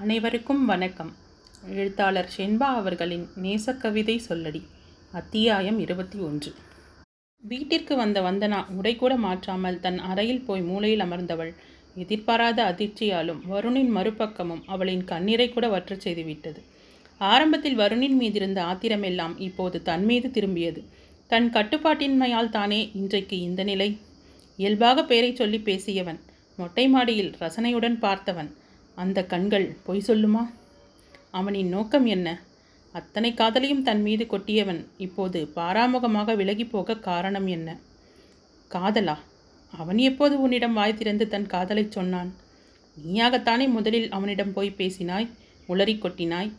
[0.00, 1.12] அனைவருக்கும் வணக்கம்.
[1.68, 4.62] எழுத்தாளர் ஷென்பா அவர்களின் நேசக்கவிதை சொல்லடி
[5.12, 6.54] அத்தியாயம் இருபத்தி ஒன்று.
[7.42, 11.54] வீட்டிற்கு வந்த வந்தனா உடைக்கூட மாற்றாமல் தன் அறையில் போய் மூலையில் அமர்ந்தவள்.
[11.94, 16.62] எதிர்பாராத அதிர்ச்சியாலும் வருணின் மறுபக்கமும் அவளின் கண்ணீரை கூட வற்றச் செய்துவிட்டது.
[17.18, 20.84] ஆரம்பத்தில் வருணின் மீதிருந்த ஆத்திரமெல்லாம் இப்போது தன் மீது திரும்பியது.
[21.26, 23.98] தன் கட்டுப்பாட்டின்மையால் தானே இன்றைக்கு இந்த நிலை?
[24.56, 26.20] இயல்பாக பெயரை சொல்லி பேசியவன்
[26.56, 28.50] மொட்டை மாடியில் ரசனையுடன் பார்த்தவன்
[28.94, 30.50] அந்த கண்கள் பொய் சொல்லுமா?
[31.30, 32.42] அவனின் நோக்கம் என்ன?
[32.92, 37.76] அத்தனை காதலையும் தன் மீது கொட்டியவன் இப்போது பாராமுகமாக விலகி போக காரணம் என்ன?
[38.70, 39.18] காதலா?
[39.78, 42.34] அவன் எப்போது உன்னிடம் வாய் திறந்து தன் காதலைச் சொன்னான்?
[43.06, 45.30] நீயாகத்தானே முதலில் அவனிடம் போய் பேசினாய்?
[45.68, 46.52] உளறி கொட்டினாய்?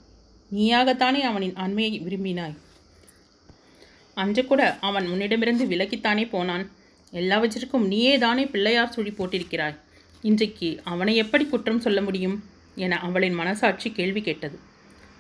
[0.56, 2.58] நீயாகத்தானே அவனின் அண்மையை விரும்பினாய்?
[4.14, 6.72] அன்று கூட அவன் உன்னிடமிருந்து விலகித்தானே போனான்.
[7.12, 9.84] எல்லாவற்றிற்கும் நீயே தானே பிள்ளையார் சுழி போட்டிருக்கிறாய்?
[10.30, 12.38] இன்றைக்கு அவனை எப்படி குற்றம் சொல்ல முடியும்
[12.86, 14.58] என அவளின் மனசாட்சி கேள்வி கேட்டது.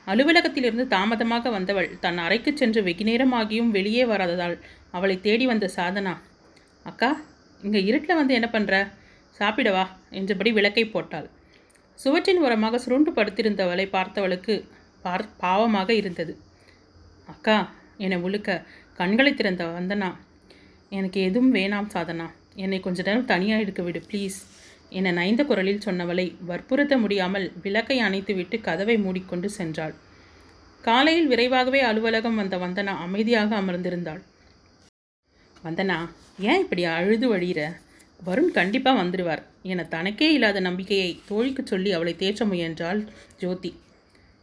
[0.07, 4.55] அலுவலகத்திலிருந்து தாமதமாக வந்தவள் தன் அறைக்கு சென்று வெகுநேரமாகியும் வெளியே வராததால்
[4.91, 6.13] அவளை தேடி வந்த சாதனா
[6.85, 7.09] அக்கா
[7.61, 8.73] இங்கே இருட்டில் வந்து என்ன பண்ணுற
[9.39, 9.85] சாப்பிடவா
[10.19, 11.27] என்றபடி விளக்கை போட்டாள்.
[11.99, 14.55] சுவற்றின் ஓரமாக சுருண்டு படுத்திருந்தவளை பார்த்தவளுக்கு
[15.05, 16.33] பார் பாவமாக இருந்தது.
[17.33, 17.57] அக்கா
[18.05, 18.49] என உழுக்க
[18.99, 20.09] கண்களை திறந்த வந்தனா
[20.91, 22.27] எனக்கு எதுவும் வேணாம் சாதனா
[22.63, 24.37] என்னை கொஞ்ச நேரம் தனியாக இருக்க விடு ப்ளீஸ்
[24.89, 29.95] என நைந்த குரலில் சொன்னவளை வற்புறுத்த முடியாமல் விளக்கை அணைத்துவிட்டு கதவை மூடிக்கொண்டு சென்றாள்.
[30.81, 34.21] காலையில் விரைவாகவே அலுவலகம் வந்த வந்தனா அமைதியாக அமர்ந்திருந்தாள்.
[35.63, 35.97] வந்தனா
[36.39, 37.61] ஏன் இப்படி அழுது வழிகிற
[38.25, 43.01] வருண் கண்டிப்பாக வந்துடுவார் என தனக்கே இல்லாத நம்பிக்கையை தோழிக்கு சொல்லி அவளை தேற்ற முயன்றாள்
[43.37, 43.71] ஜோதி.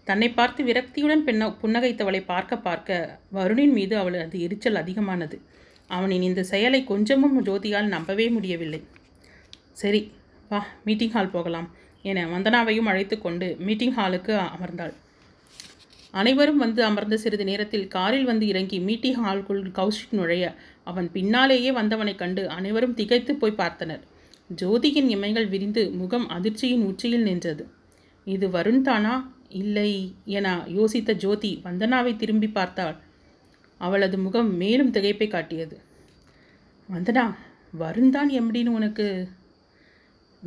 [0.04, 5.40] தன்னை பார்த்து விரக்தியுடன் பெண்ண புன்னகைத்தவளை பார்க்க பார்க்க வருணின் மீது அவளது எரிச்சல் அதிகமானது.
[5.88, 8.80] அவனின் இந்த செயலை கொஞ்சமும் ஜோதியால் நம்பவே முடியவில்லை.
[9.72, 10.00] சரி
[10.52, 11.68] வா மீட்டிங் ஹால் போகலாம்
[12.02, 14.92] என வந்தனாவையும் அழைத்து கொண்டு மீட்டிங் ஹாலுக்கு அமர்ந்தாள்.
[16.10, 22.18] அனைவரும் வந்து அமர்ந்த சிறிது நேரத்தில் காரில் வந்து இறங்கி மீட்டிங் ஹாலுக்குள் கௌஷிக் நுழைய அவன் பின்னாலேயே வந்தவனைக்
[22.18, 24.02] கண்டு அனைவரும் திகைத்து போய் பார்த்தனர்.
[24.56, 27.66] ஜோதியின் இமைகள் விரிந்து முகம் அதிர்ச்சியின் உச்சியில் நின்றது.
[28.24, 29.14] இது வருண் தானா?
[29.48, 32.96] இல்லை என யோசித்த ஜோதி வந்தனாவை திரும்பி பார்த்தாள்.
[33.78, 35.80] அவளது முகம் மேலும் திகைப்பை காட்டியது.
[36.88, 37.24] வந்தனா
[37.78, 39.28] வருண் தான் எம்டின்னு உனக்கு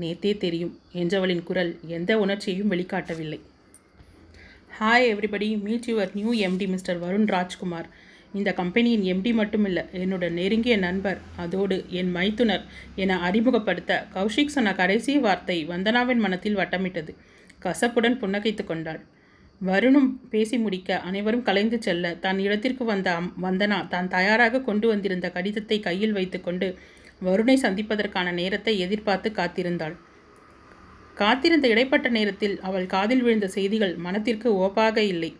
[0.01, 0.73] நேத்தே தெரியும்.
[1.01, 3.39] என்றவளின் குரல் எந்த உணர்ச்சியையும் வெளிக்காட்டவில்லை.
[4.77, 7.87] Hi everybody meet your new MD mister Varun Rajkumar
[8.33, 12.63] இந்த கம்பெனியின் எம்டி மட்டுமில்லை என்னோட நெருங்கிய நண்பர் அதோடு என் மைத்துனர்
[13.03, 17.13] என அறிமுகப்படுத்த கௌஷிக் சொன்ன கடைசி வார்த்தை வந்தனாவின் மனத்தில் வட்டமிட்டது.
[17.65, 19.01] கசப்புடன் புன்னகைத்து கொண்டாள்.
[19.61, 25.27] வருணும் பேசி முடிக்க அனைவரும் கலைந்து செல்ல தன் இடத்திற்கு வந்த அம் வந்தனா தான் தயாராக கொண்டு வந்திருந்த
[25.35, 26.67] கடிதத்தை கையில் வைத்துக்கொண்டு
[27.23, 29.95] வருணை சந்திப்பதற்கான நேரத்தை எதிர்பார்த்து காத்திருந்தாள்.
[31.13, 35.37] காத்திருந்த இடைப்பட்ட நேரத்தில் அவள் காதில் விழுந்த செய்திகள் மனத்திற்கு ஓப்பாக இல்லை.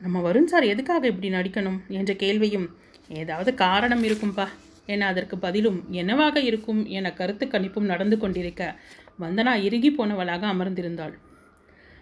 [0.00, 1.80] நம்ம வருண் சார் எதுக்காக இப்படி நடிக்கணும்?
[1.88, 2.76] என்ற கேள்வியும்
[3.08, 4.48] ஏதாவது காரணம் இருக்கும்பா?
[4.86, 8.76] என அதற்கு பதிலும் என்னவாக இருக்கும் என கருத்து கணிப்பும் நடந்து கொண்டிருக்க
[9.20, 11.12] வந்தனா இறுகி போனவளாக அமர்ந்திருந்தாள்.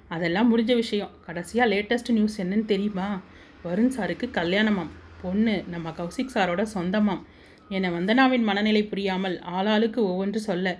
[0.09, 1.10] அதெல்லாம் முடிஞ்ச விஷயம்.
[1.27, 3.21] கடைசியாக லேட்டஸ்ட் நியூஸ் என்னன்னு தெரியுமா?
[3.65, 4.91] வருண் சாருக்கு கல்யாணமாம்.
[5.22, 7.27] பொண்ணு நம்ம கௌசிக் சாரோட சொந்தமாம்.
[7.76, 10.76] என வந்தனாவின் மனநிலை புரியாமல் ஆளாளுக்கு ஒவ்வொன்று சொல்ல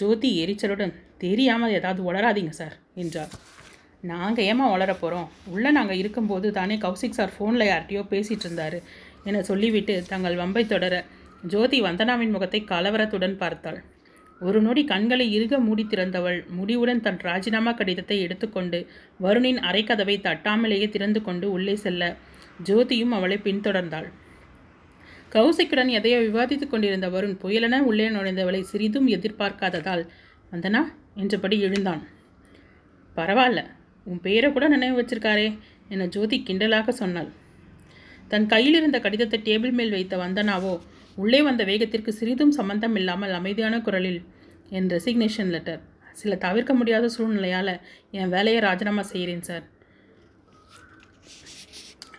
[0.00, 3.32] ஜோதி எரிச்சலுடன் தெரியாமல் ஏதாவது உளராதீங்க சார் என்றார்.
[4.02, 8.78] நாங்கள் ஏமா வளர போகிறோம் உள்ளே நாங்கள் இருக்கும்போது தானே கௌசிக் சார் ஃபோனில் யார்கிட்டயோ பேசிகிட்டு இருந்தார்
[9.28, 10.94] என சொல்லிவிட்டு தங்கள் வம்பை தொடர
[11.52, 13.78] ஜோதி வந்தனாவின் முகத்தை கலவரத்துடன் பார்த்தாள்.
[14.40, 18.78] ஒரு நொடி கண்களை இறுக மூடி திறந்தவள் முடிவுடன் தன் ராஜினாமா கடிதத்தை எடுத்துக்கொண்டு
[19.20, 22.12] வருணின் அரைக்கதவை தட்டாமலேயே திறந்து கொண்டு உள்ளே செல்ல
[22.68, 24.08] ஜோதியும் அவளை பின்தொடர்ந்தாள்.
[25.36, 30.04] கௌசிக்குடன் எதையோ விவாதித்துக் கொண்டிருந்த வருண் புயலென உள்ளே நுழைந்தவளை சிறிதும் எதிர்பார்க்காததால்
[30.52, 30.80] வந்தனா?
[31.22, 32.02] என்றபடி எழுந்தான்.
[33.16, 33.60] பரவாயில்ல
[34.06, 35.46] உன் பேரை கூட நினைவு வச்சிருக்காரே
[35.92, 37.28] என ஜோதி கிண்டலாக சொன்னாள்.
[38.28, 40.74] தன் கையில் இருந்த கடிதத்தை டேபிள் மேல் வைத்த வந்தனாவோ
[41.16, 44.20] உள்ளே வந்த வேகத்திற்கு சிறிதும் சம்பந்தம் இல்லாமல் அமைதியான குரலில்
[44.70, 45.82] என் ரெசிக்னேஷன் லெட்டர்
[46.20, 47.72] சில தவிர்க்க முடியாத சூழ்நிலையால்
[48.18, 49.64] என் வேலையை ராஜினாமா செய்கிறேன் சார்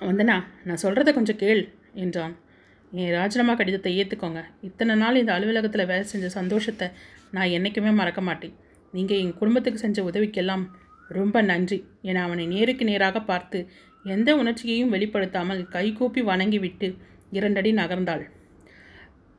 [0.10, 0.38] வந்தனா
[0.68, 1.64] நான் சொல்கிறத கொஞ்சம் கேள்
[2.04, 2.36] என்றான்.
[2.92, 6.88] என் ராஜினாமா கடிதத்தை ஏற்றுக்கோங்க இத்தனை நாள் இந்த அலுவலகத்தில் வேலை செஞ்ச சந்தோஷத்தை
[7.36, 8.54] நான் என்றைக்குமே மறக்க மாட்டேன்.
[8.94, 10.64] நீங்கள் என் குடும்பத்துக்கு செஞ்ச உதவிக்கெல்லாம்
[11.10, 11.80] ரொம்ப நன்றி.
[12.02, 13.60] என அவனை நேருக்கு நேராக பார்த்து
[14.06, 16.88] எந்த உணர்ச்சியையும் வெளிப்படுத்தாமல் கைகூப்பி வணங்கிவிட்டு
[17.32, 18.24] இரண்டடி நகர்ந்தாள்.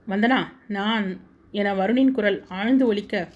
[0.06, 1.06] வந்தனா நான்
[1.52, 3.26] என வருணின் குரல் ஆழ்ந்து ஒலிக்க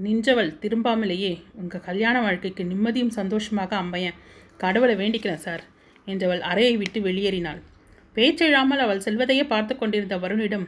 [0.00, 4.08] நின்றவள் திரும்பாமலேயே உங்கள் கல்யாண வாழ்க்கைக்கு நிம்மதியும் சந்தோஷமாக அமைய
[4.56, 5.62] கடவுளை வேண்டிக்கிறேன் சார்
[6.06, 7.60] என்றவள் அறையை விட்டு வெளியேறினாள்.
[8.16, 10.66] பேச்செழாமல் அவள் செல்வதையே பார்த்து கொண்டிருந்த வருணிடம்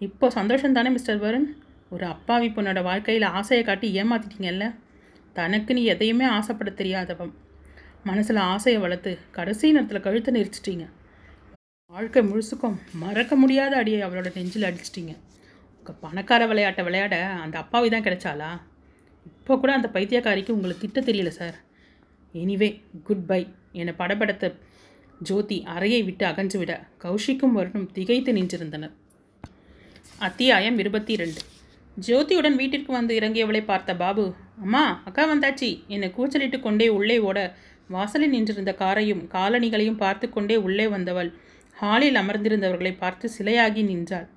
[0.00, 1.46] இப்போ சந்தோஷந்தானே மிஸ்டர் வருண்?
[1.94, 4.66] ஒரு அப்பாவி பொண்ணோட வாழ்க்கையில் ஆசையை காட்டி ஏமாத்திட்டீங்கல்ல?
[5.38, 7.32] தனக்கு நீ எதையுமே ஆசைப்பட தெரியாதவன்
[8.08, 10.84] மனசில் ஆசையை வளர்த்து கடைசி நேரத்தில் கழுத்தை நெரிச்சிட்டீங்க.
[11.92, 15.14] வாழ்க்கை முழுசுக்கும் மறக்க முடியாத அடியை அவளோட நெஞ்சில் அடிச்சிட்டிங்க.
[15.78, 17.14] உங்கள் பணக்கார விளையாட்டை விளையாட
[17.44, 18.50] அந்த அப்பாவி தான் கிடைச்சாளா?
[19.30, 21.56] இப்போ கூட அந்த பைத்தியக்காரிக்கு உங்களுக்கு திட்ட தெரியல சார்.
[22.34, 22.70] எனிவே
[23.08, 23.42] குட் பை
[23.80, 24.48] என்னை படப்படத்தை
[25.28, 26.72] ஜோதி அறையை விட்டு அகன்றுவிட
[27.02, 28.94] கௌஷிக்கும் வருணும் திகைத்து நின்றிருந்தனர்.
[30.26, 31.40] அத்தியாயம் இருபத்தி ரெண்டு
[31.96, 34.24] ஜோதியுடன் வீட்டிற்கு வந்து இறங்கியவளை பார்த்த பாபு
[34.64, 35.70] அம்மா அக்கா வந்தாச்சி.
[35.94, 37.38] என்னை கூச்சலிட்டு கொண்டே உள்ளே ஓட.
[37.94, 41.30] வாசலில் நின்றிருந்த காரையும் காலணிகளையும் பார்த்து கொண்டே உள்ளே வந்தவள்
[41.76, 44.28] ஹாலில் அமர்ந்திருந்தவர்களை பார்த்து சிலையாகி நின்றாள்.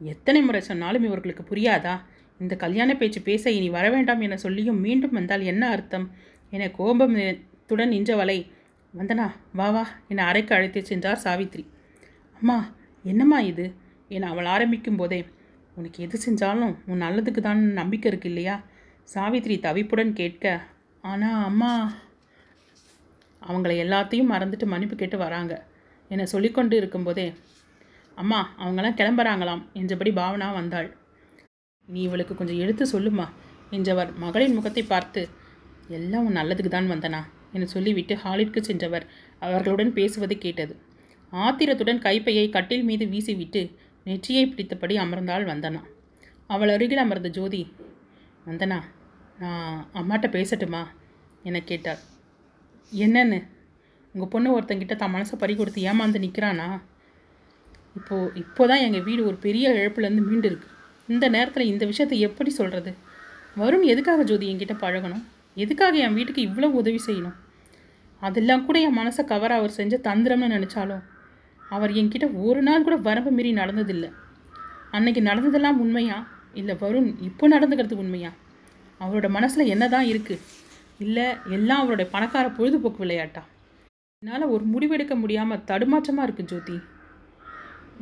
[0.00, 1.94] எத்தனை முறை சொன்னாலும் இவர்களுக்கு புரியாதா?
[2.40, 6.06] இந்த கல்யாண பேச்சு பேச இனி வரவேண்டாம் என சொல்லியும் மீண்டும் வந்தால் என்ன அர்த்தம்?
[6.52, 7.16] என கோபம்
[7.70, 8.38] துடன் நின்றவளை
[8.94, 9.26] வந்தனா
[9.58, 11.64] வா வா என்னை அறைக்கு அழைத்து சென்றார் சாவித்ரி.
[12.40, 12.56] அம்மா
[13.04, 13.66] என்னம்மா இது?
[14.08, 15.18] என அவள் ஆரம்பிக்கும் போதே
[15.76, 18.56] உனக்கு எது செஞ்சாலும் உன் நல்லதுக்கு தான் நம்பிக்கை இருக்கு இல்லையா?
[19.08, 20.46] சாவித்ரி தவிப்புடன் கேட்க
[21.04, 21.70] ஆனால் அம்மா
[23.42, 25.54] அவங்கள எல்லாத்தையும் மறந்துட்டு மன்னிப்பு கேட்டு வராங்க
[26.10, 27.26] என்னை சொல்லிக்கொண்டு இருக்கும்போதே
[28.16, 30.88] அம்மா அவங்களாம் கிளம்புறாங்களாம் என்றபடி பாவனா வந்தாள்.
[31.88, 33.26] நீ இவளுக்கு கொஞ்சம் எடுத்து சொல்லுமா
[33.70, 35.22] என்றவர் மகளின் முகத்தை பார்த்து
[35.88, 37.20] எல்லாம் உன் நல்லதுக்கு தான் வந்தனா?
[37.54, 39.04] என சொல்லிவிட்டு ஹாலிற்கு சென்றவர்.
[39.44, 40.74] அவர்களுடன் பேசுவது கேட்டது.
[41.32, 43.62] ஆத்திரத்துடன் கைப்பையை கட்டில் மீது வீசிவிட்டு
[44.06, 45.82] நெற்றியை பிடித்தபடி அமர்ந்தாள் வந்தனா.
[46.50, 47.62] அவள் அருகில் அமர்ந்த ஜோதி
[48.46, 48.78] வந்தனா
[49.42, 50.82] நான் அம்மாட்ட பேசட்டுமா?
[51.48, 52.00] என கேட்டாள்.
[53.04, 53.38] என்னன்னு?
[54.14, 56.68] உங்கள் பொண்ணு ஒருத்தங்கிட்ட தான் மனசை பறி கொடுத்து ஏமாந்து நிற்கிறானா
[57.98, 60.68] இப்போது இப்போ தான் எங்கள் வீடு ஒரு பெரிய இழப்புலேருந்து மீண்டு இருக்கு.
[61.08, 62.90] இந்த நேரத்தில் இந்த விஷயத்தை எப்படி சொல்கிறது
[63.62, 65.24] வரும் எதுக்காக ஜோதி என்கிட்ட பழகணும்?
[65.62, 67.36] எதுக்காக என் வீட்டுக்கு இவ்வளோ உதவி செய்யணும்?
[68.22, 71.04] அதெல்லாம் கூட என் மனசை கவர் அவர் செஞ்ச தந்திரம்னு நினச்சாலும்
[71.62, 74.10] அவர் என்கிட்ட ஒரு நாள் கூட வரம்பு மீறி நடந்ததில்லை.
[74.96, 76.18] அன்னைக்கு நடந்ததெல்லாம் உண்மையா?
[76.60, 78.30] இல்லை வருண் இப்போ நடந்துக்கிறது உண்மையா?
[79.00, 80.44] அவரோட மனசில் என்ன தான் இருக்குது
[81.04, 81.26] இல்லை
[81.56, 83.42] எல்லாம் அவரோட பணக்கார பொழுதுபோக்கு விளையாட்டா?
[84.22, 86.76] என்னால் ஒரு முடிவெடுக்க முடியாமல் தடுமாற்றமாக இருக்குது ஜோதி.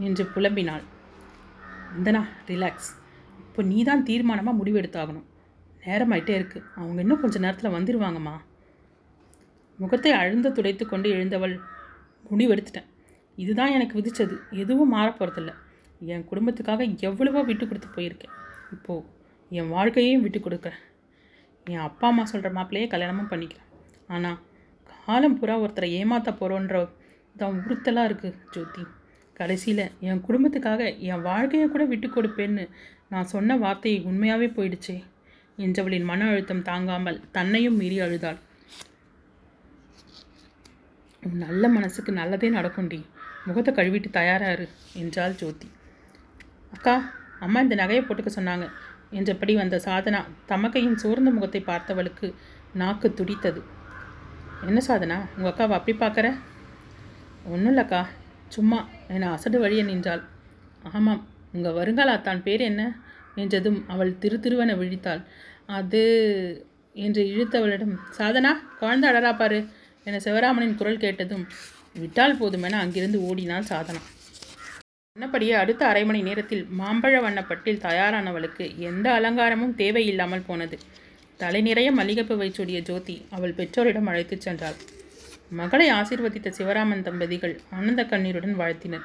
[0.06, 0.84] என்று புலம்பினாள்.
[1.94, 2.22] வந்தனா
[2.52, 2.90] ரிலாக்ஸ்
[3.42, 5.26] இப்போ நீ தான் தீர்மானமாக முடிவெடுத்தாகணும்
[5.86, 6.58] நேரமாயிட்டே இருக்கு.
[6.80, 8.34] அவங்க இன்னும் கொஞ்சம் நேரத்தில் வந்துடுவாங்கம்மா
[9.78, 11.54] முகத்தை அழுந்த துடைத்து கொண்டு எழுந்தவள்
[12.30, 12.88] முடிவெடுத்துட்டேன்.
[13.42, 14.36] இதுதான் எனக்கு விதித்தது.
[14.62, 15.52] எதுவும் மாறப் போகிறதில்ல
[16.12, 18.34] என் குடும்பத்துக்காக எவ்வளவோ விட்டு கொடுத்து போயிருக்கேன்.
[18.74, 19.04] இப்போது
[19.58, 20.82] என் வாழ்க்கையையும் விட்டு கொடுக்குறேன்
[21.72, 23.68] என் அப்பா அம்மா சொல்கிற மாப்பிள்ளையே கல்யாணமும் பண்ணிக்கிறேன்.
[24.14, 24.38] ஆனால்
[25.06, 26.76] காலம் பூரா ஒருத்தரை ஏமாற்ற போகிறோன்ற
[27.40, 28.84] தான் உறுத்தலாக இருக்குது ஜோதி.
[29.38, 32.64] கடைசியில் என் குடும்பத்துக்காக என் வாழ்க்கையை கூட விட்டு கொடுப்பேன்னு
[33.12, 34.96] நான் சொன்ன வார்த்தை உண்மையாகவே போயிடுச்சே.
[35.58, 38.38] என்றவளின் மன அழுத்தம் தாங்காமல் தன்னையும் மீறி அழுதாள்.
[41.22, 42.98] உன் நல்ல மனசுக்கு நல்லதே நடக்கும்டி.
[43.46, 44.66] முகத்தை கழுவிட்டு தயாராரு
[45.02, 45.68] என்றாள் ஜோதி.
[46.74, 46.94] அக்கா
[47.44, 48.66] அம்மா இந்த நகையை போட்டுக்க சொன்னாங்க
[49.18, 50.20] என்றபடி வந்த சாதனா
[50.50, 52.28] தமக்கையின் சோர்ந்த முகத்தை பார்த்தவளுக்கு
[52.80, 53.60] நாக்கு துடித்தது.
[54.68, 56.28] என்ன சாதனா உங்கள் அக்காவை அப்படி பார்க்குற?
[57.52, 58.00] ஒன்றும் இல்லைக்கா
[58.54, 58.78] சும்மா
[59.14, 60.22] என்னை அசடு வழிய நின்றாள்.
[60.92, 61.22] ஆமாம்
[61.56, 62.82] உங்கள் வருங்கால அத்தான் பேர் என்ன?
[63.36, 65.22] என்றதும் அவள் திரு திருவென விழித்தாள்.
[65.66, 66.02] அது
[66.94, 69.58] என்று இழுத்தவளிடம் சாதனா குழந்தை அழறா பாரு
[70.04, 71.46] என சிவராமனின் குரல் கேட்டதும்
[71.94, 74.00] விட்டால் போதுமென அங்கிருந்து ஓடினாள் சாதனா.
[75.16, 80.78] சொன்னபடியே அடுத்த அரை மணி நேரத்தில் மாம்பழ வண்ணப்பட்டில் தயாரானவளுக்கு எந்த அலங்காரமும் தேவையில்லாமல் போனது.
[81.36, 84.76] தலை நிறைய மல்லிகைப்பூ சூடிய ஜோதி அவள் பெற்றோரிடம் அழைத்துச் சென்றாள்.
[85.50, 89.04] மகளை ஆசிர்வதித்த சிவராமன் தம்பதிகள் ஆனந்த கண்ணீருடன் வாழ்த்தினர்.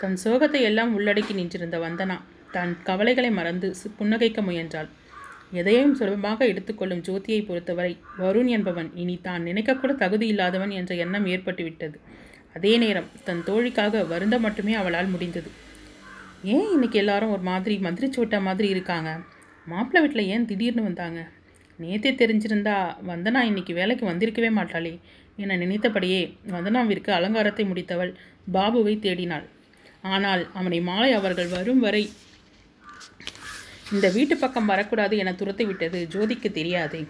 [0.00, 2.16] தன் சோகத்தை எல்லாம் உள்ளடக்கி நின்றிருந்த வந்தனா
[2.52, 4.88] தன் கவலைகளை மறந்து சு- புன்னகைக்க முயன்றாள்.
[5.52, 11.94] எதையும் சுலபமாக எடுத்துக்கொள்ளும் ஜோதியை பொறுத்தவரை வருண் என்பவன் இனி தான் நினைக்கக்கூட தகுதி இல்லாதவன் என்ற எண்ணம் ஏற்பட்டுவிட்டது
[12.54, 15.50] அதே நேரம் தன் தோழிக்காக வருந்த மட்டுமே அவளால் முடிந்தது.
[16.44, 19.20] ஏன் இன்னைக்கு எல்லாரும் ஒரு மாதிரி மந்திரி மாதிரி இருக்காங்க?
[19.66, 21.28] மாப்பிள்ளை வீட்டில் ஏன் திடீர்னு வந்தாங்க?
[21.80, 24.98] நேத்தே தெரிஞ்சிருந்தா வந்தனா இன்னைக்கு வேலைக்கு வந்திருக்கவே மாட்டாளே
[25.36, 28.14] என நினைத்தபடியே வந்தனாவிற்கு அலங்காரத்தை முடித்தவள்
[28.52, 29.44] பாபுவை தேடினாள்.
[30.02, 32.10] ஆனால் அவனை மாலை அவர்கள் வரும் வரை
[33.92, 37.06] இந்த வீட்டு பக்கம் வரக்கூடாது என துரத்தி விட்டது ஜோதிக்கு தெரியாதே.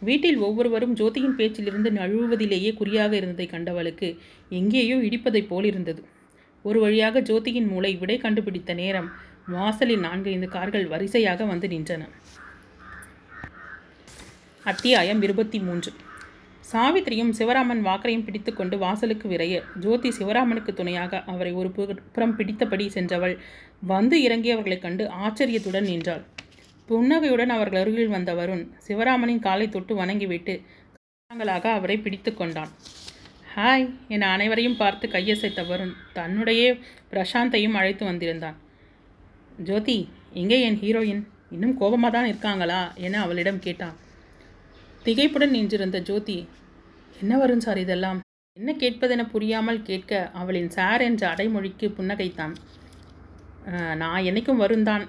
[0.00, 6.04] வீட்டில் ஒவ்வொருவரும் ஜோதியின் பேச்சிலிருந்து நழுவுவதிலேயே குறியாக இருந்ததை கண்டவளுக்கு எங்கேயோ இடிப்பதைப் போல் இருந்தது
[6.62, 9.10] ஒரு வழியாக ஜோதியின் மூளை விடை கண்டுபிடித்த நேரம்
[9.46, 12.08] வாசலில் நான்கு ஐந்து கார்கள் வரிசையாக வந்து நின்றன.
[14.64, 15.92] அத்தியாயம் இருபத்தி மூன்று.
[16.72, 21.70] சாவித்திரியும் சிவராமன் வாக்கரையும் பிடித்துக்கொண்டு வாசலுக்கு விரைய ஜோதி சிவராமனுக்கு துணையாக அவரை ஒரு
[22.12, 23.38] புறம் பிடித்தபடி சென்றவள்
[23.86, 26.24] வந்து இறங்கியவர்களைக் கண்டு ஆச்சரியத்துடன் நின்றாள்.
[26.86, 30.54] புன்னகையுடன் அவர்கள் அருகில் வந்த வருண் சிவராமனின் காலை தொட்டு வணங்கிவிட்டு
[31.26, 32.68] தாங்களாக அவரை பிடித்து கொண்டான்.
[33.56, 36.76] ஹாய் என அனைவரையும் பார்த்து கையசைத்த வருண் தன்னுடைய
[37.12, 38.58] பிரசாந்தையும் அழைத்து வந்திருந்தான்.
[39.58, 41.22] ஜோதி எங்கே என் ஹீரோயின்?
[41.50, 42.92] இன்னும் கோபமாக தான் இருக்காங்களா?
[42.96, 43.96] என அவளிடம் கேட்டான்.
[45.04, 46.36] திகைப்புடன் நின்றிருந்த ஜோதி
[47.20, 48.18] என்ன வரும் சார் இதெல்லாம்?
[48.56, 52.54] என்ன கேட்பதென புரியாமல் கேட்க அவளின் சார் என்ற அடைமொழிக்கு புன்னகைத்தான்.
[54.02, 55.04] நான் என்னைக்கும் வருந்தான்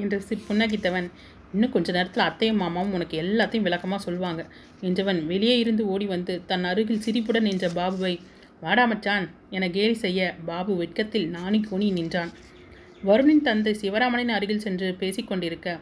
[0.00, 1.08] என்று சி புன்னகித்தவன்.
[1.54, 4.42] இன்னும் கொஞ்ச நேரத்தில் அத்தையும் மாமாவும் உனக்கு எல்லாத்தையும் விளக்கமாக சொல்லுவாங்க
[4.88, 8.14] என்றவன் வெளியே இருந்து ஓடி வந்து தன் அருகில் சிரிப்புடன் நின்ற பாபுவை
[8.64, 12.32] வாடா மச்சான் என கேலி செய்ய பாபு வெட்கத்தில் நாணி கூனி நின்றான்.
[13.10, 15.78] வருணின் தந்தை சிவராமனின் அருகில் சென்று பேசிக்கொண்டிருக்க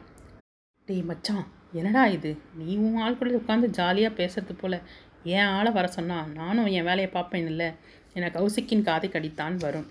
[0.89, 2.31] டேய் மச்சான் என்னடா இது?
[2.59, 4.75] நீ உன் ஆள் கூட உட்காந்து ஜாலியாக பேசுறது போல.
[5.23, 7.69] என் ஆளை வர சொன்னா நானும் என் வேலையை பார்ப்பேன் இல்லை
[8.15, 9.87] என்னை கௌசிக்கின் காதை கடித்தான் வரும்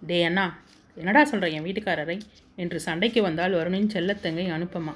[0.00, 0.44] டே அண்ணா
[0.96, 2.16] என்னடா சொல்கிற என் வீட்டுக்காரரை?
[2.56, 4.94] என்று சண்டைக்கு வந்தால் வருணின் செல்லத்தங்கை அனுப்பமா.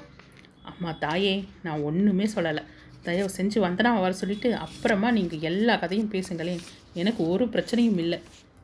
[0.61, 2.63] அம்மா தாயே நான் ஒன்றுமே சொல்லலை.
[3.03, 6.63] தயவு செஞ்சு வந்தனா வர சொல்லிட்டு அப்புறமா நீங்கள் எல்லா கதையும் பேசுங்களேன்.
[6.93, 8.19] எனக்கு ஒரு பிரச்சனையும் இல்லை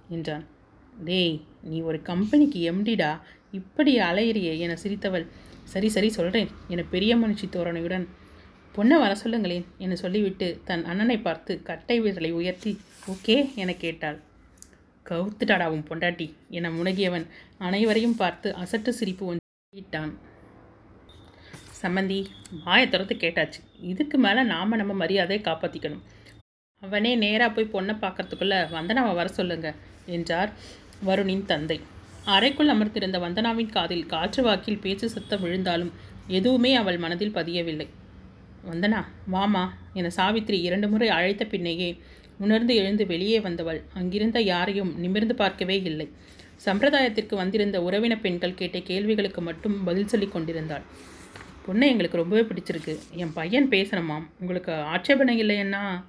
[0.09, 0.45] என்றான்.
[1.03, 3.11] டேய் நீ ஒரு கம்பெனிக்கு எம்டிடா
[3.51, 5.25] இப்படி அலையிறியே என சிரித்தவள்.
[5.63, 8.07] சரி சரி சொல்கிறேன் என பெரிய மனுஷி தோரணையுடன்
[8.77, 14.19] பொண்ணை வர சொல்லுங்களேன் என சொல்லிவிட்டு தன் அண்ணனை பார்த்து கட்டை விரலை உயர்த்தி ஓகே என கேட்டாள்.
[15.09, 17.27] கவுத்துட்டாடா உன் பொண்டாட்டி என முனகியவன்
[17.57, 20.17] அனைவரையும் பார்த்து அசட்டு சிரிப்பு ஒன்றிட்டான்
[21.83, 22.25] சம்மந்தி
[22.65, 23.59] வாயை கேட்டாச்சு.
[23.79, 26.03] இதுக்கு மேலே நாம் நம்ம மரியாதையை காப்பாற்றிக்கணும்
[26.79, 29.75] அவனே நேராக போய் பொண்ணை பார்க்கறதுக்குள்ளே வந்தனாவை வர சொல்லுங்க
[30.05, 30.51] என்றார்
[31.05, 31.79] வருணின் தந்தை.
[32.25, 35.91] அறைக்குள் அமர்த்திருந்த வந்தனாவின் காதில் காற்று வாக்கில் பேச்சு சத்தம் விழுந்தாலும்
[36.27, 37.87] எதுவுமே அவள் மனதில் பதியவில்லை.
[38.71, 41.97] வந்தனா வாமா என சாவித்திரி இரண்டு முறை அழைத்த பின்னேயே
[42.37, 46.07] உணர்ந்து எழுந்து வெளியே வந்தவள் அங்கிருந்த யாரையும் நிமிர்ந்து பார்க்கவே இல்லை.
[46.65, 50.81] சம்பிரதாயத்திற்கு வந்திருந்த உறவின பெண்கள் கேட்ட கேள்விகளுக்கு மட்டும் பதில் சொல்லி கொண்டிருந்தாள்.
[51.67, 52.99] பொண்ணை எங்களுக்கு ரொம்பவே பிடிச்சிருக்கு.
[53.11, 54.25] என் பையன் பேசணுமாம்.
[54.39, 56.03] உங்களுக்கு ஆட்சேபனை இல்லைன்னா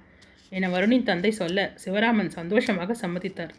[0.49, 3.53] என வருணின் தந்தை சொல்ல சிவராமன் சந்தோஷமாக சம்மதித்தார்.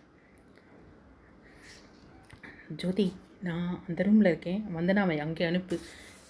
[2.82, 4.62] ஜோதி நான் அந்த ரூமில் இருக்கேன்.
[4.76, 5.76] வந்தனாவை அங்கே அனுப்பு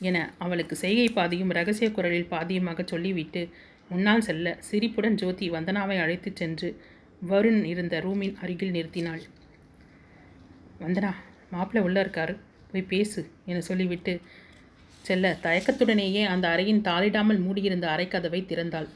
[0.00, 3.48] என அவளுக்கு செய்கை பாதியும் ரகசிய குரலில் பாதியுமாக சொல்லிவிட்டு
[3.88, 6.68] முன்னால் செல்ல சிரிப்புடன் ஜோதி வந்தனாவை அழைத்துச் சென்று
[7.30, 9.22] வருண் இருந்த ரூமின் அருகில் நிறுத்தினாள்.
[10.80, 11.12] வந்தனா
[11.50, 12.34] மாப்பிள்ளை உள்ளே இருக்காரு
[12.70, 14.20] போய் பேசு என சொல்லிவிட்டு
[15.02, 18.88] செல்ல தயக்கத்துடனேயே அந்த அறையின் தாளிடாமல் மூடியிருந்த அறைக்கதவை திறந்தாள்.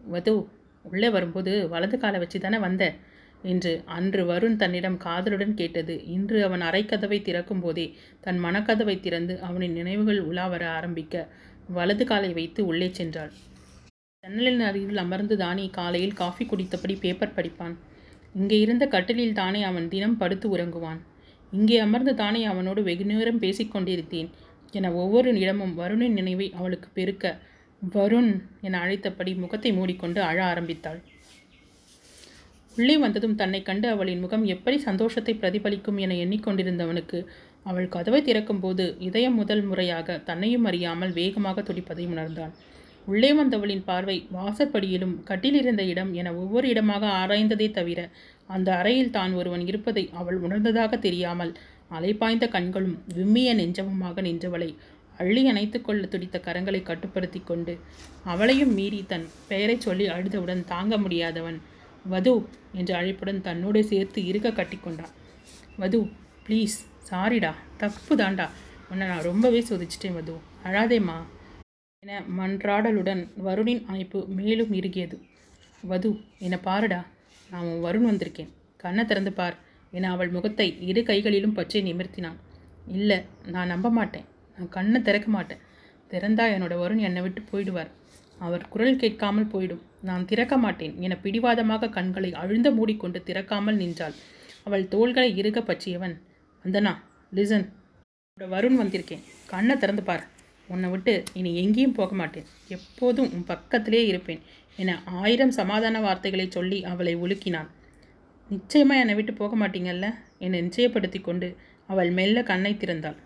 [0.00, 0.48] வது
[0.82, 2.84] உள்ளே வரும்போது வலது காலை வச்சு தானே வந்த?
[3.52, 5.94] என்று அன்று வருண் தன்னிடம் காதலுடன் கேட்டது.
[6.14, 7.86] இன்று அவன் அரைக்கதவை திறக்கும் போதே
[8.24, 11.14] தன் மனக்கதவை திறந்து அவனின் நினைவுகள் உலா வர ஆரம்பிக்க
[11.76, 13.32] வலது காலை வைத்து உள்ளே சென்றாள்.
[14.24, 17.74] ஜன்னலின் அருகில் அமர்ந்து தானி காலையில் காஃபி குடித்தபடி பேப்பர் படிப்பான்.
[18.34, 21.00] இங்கே இருந்த கட்டிலில் தானே அவன் தினம் படுத்து உறங்குவான்.
[21.52, 24.30] இங்கே அமர்ந்து தானே அவனோடு வெகு நேரம் பேசிக்கொண்டிருந்தேன்
[24.78, 27.26] என ஒவ்வொரு இடமும் வருணின் நினைவை அவளுக்கு பெருக்க
[27.82, 28.32] வருண்
[28.66, 31.00] என அழைத்தபடி முகத்தை மூடிக்கொண்டு அழ ஆரம்பித்தாள்.
[32.76, 37.18] உள்ளே வந்ததும் தன்னை கண்டு அவளின் முகம் எப்படி சந்தோஷத்தை பிரதிபலிக்கும் என எண்ணிக்கொண்டிருந்தவனுக்கு
[37.66, 42.52] அவள் கதவை திறக்கும்போது இதயம் முதல் முறையாக தன்னையும் அறியாமல் வேகமாக துடிப்பதை உணர்ந்தான்
[43.06, 48.00] உள்ளே வந்தவளின் பார்வை வாசற்படியிலும் கட்டிலிருந்த இடம் என ஒவ்வொரு இடமாக ஆராய்ந்ததே தவிர
[48.46, 51.52] அந்த அறையில் தான் ஒருவன் இருப்பதை அவள் உணர்ந்ததாக தெரியாமல்
[51.90, 54.70] அலைபாய்ந்த கண்களும் விம்மிய நெஞ்சமுமாக நின்றவளை
[55.18, 57.74] அள்ளி அணைத்து கொள்ள துடித்த கரங்களை கட்டுப்படுத்தி கொண்டு
[58.24, 61.58] அவளையும் மீறி தன் பெயரைச் சொல்லி அழுதவுடன் தாங்க முடியாதவன்
[62.08, 62.34] வது
[62.72, 65.14] என்ற அழைப்புடன் தன்னோட சேர்த்து இருக்க கட்டிக்கொண்டான்
[65.76, 66.00] வது
[66.46, 66.76] ப்ளீஸ்
[67.10, 68.48] சாரிடா தப்பு தாண்டா
[68.90, 70.34] உன்னை நான் ரொம்பவே சோதிச்சிட்டேன் வது
[70.64, 71.16] அழாதேம்மா
[72.02, 75.16] என மன்றாடலுடன் வருணின் அமைப்பு மேலும் இறுகியது.
[75.82, 76.98] வது என்னை பாருடா.
[77.50, 78.50] நான் உன் வருண் வந்திருக்கேன்.
[78.76, 79.56] கண்ணை திறந்து பார்
[79.92, 82.38] என அவள் முகத்தை இரு கைகளிலும் பற்றி நிமிர்த்தினான்.
[82.96, 83.18] இல்லை
[83.54, 84.26] நான் நம்ப மாட்டேன்.
[84.56, 85.62] நான் கண்ணை திறக்க மாட்டேன்.
[86.10, 87.90] திறந்தா என்னோட வருண் என்னை விட்டு போயிடுவார்.
[88.38, 89.82] அவர் குரல் கேட்காமல் போயிடும்.
[90.08, 94.16] நான் திறக்க மாட்டேன் என பிடிவாதமாக கண்களை அழுந்த மூடிக்கொண்டு திறக்காமல் நின்றாள்.
[94.66, 96.14] அவள் தோள்களை இறுக பற்றியவன்.
[96.64, 96.92] வந்தனா
[97.36, 97.66] லிசன்
[98.38, 99.22] வருண் வந்திருக்கேன்.
[99.52, 100.24] கண்ணை திறந்து பார்.
[100.68, 102.46] உன்னை விட்டு இனி எங்கேயும் போக மாட்டேன்.
[102.76, 104.42] எப்போதும் உன் பக்கத்திலே இருப்பேன்
[104.78, 107.70] என ஆயிரம் சமாதான வார்த்தைகளை சொல்லி அவளை ஒழுக்கினான்
[108.50, 110.08] நிச்சயமாக என்னை விட்டு போக மாட்டீங்கல்ல?
[110.38, 111.48] என்னை நிச்சயப்படுத்தி கொண்டு
[111.86, 113.18] அவள் மெல்ல கண்ணை திறந்தாள்.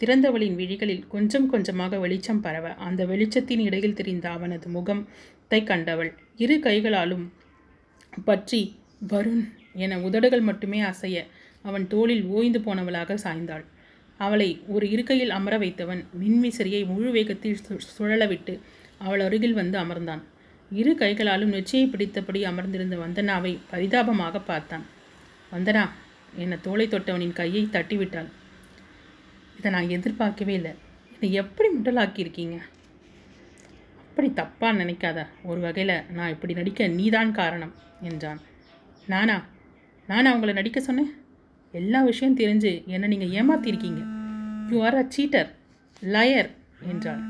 [0.00, 6.14] திறந்தவளின் விழிகளில் கொஞ்சம் கொஞ்சமாக வெளிச்சம் பரவ அந்த வெளிச்சத்தின் இடையில் தெரிந்த அவனது முகத்தை கண்டவள்.
[6.36, 7.32] இரு கைகளாலும்
[8.24, 8.76] பற்றி
[9.08, 11.26] வருண் என உதடுகள் மட்டுமே அசைய
[11.62, 13.64] அவன் தோளில் ஓய்ந்து போனவளாக சாய்ந்தாள்.
[14.18, 18.60] அவளை ஒரு இருக்கையில் அமர வைத்தவன் மின்விசிறியை முழு வேகத்தில் சு- சுழலவிட்டு
[18.98, 20.22] அவள் அருகில் வந்து அமர்ந்தான்.
[20.72, 24.86] இரு கைகளாலும் நெற்றியை பிடித்தபடி அமர்ந்திருந்த வந்தனாவை பரிதாபமாக பார்த்தான்.
[25.52, 25.88] வந்தனா
[26.36, 28.26] என தோலை தொட்டவனின் கையை தட்டிவிட்டாள்.
[29.58, 30.72] இதை நான் எதிர்பார்க்கவே இல்லை.
[31.16, 32.56] இதை எப்படி முட்டலாக்கியிருக்கீங்க?
[34.08, 35.18] அப்படி தப்பாக நினைக்காத.
[35.42, 38.40] ஒரு வகையில் நான் இப்படி நடிக்க நீதான் காரணம் என்றான்.
[39.06, 39.36] நானா?
[40.08, 41.10] நானா அவங்கள நடிக்க சொன்னேன்?
[41.74, 44.02] எல்லா விஷயம் தெரிஞ்சு என்னை நீங்கள் ஏமாத்திருக்கீங்க
[44.70, 45.50] you are a cheater
[46.02, 46.48] liar
[46.92, 47.22] என்றாள்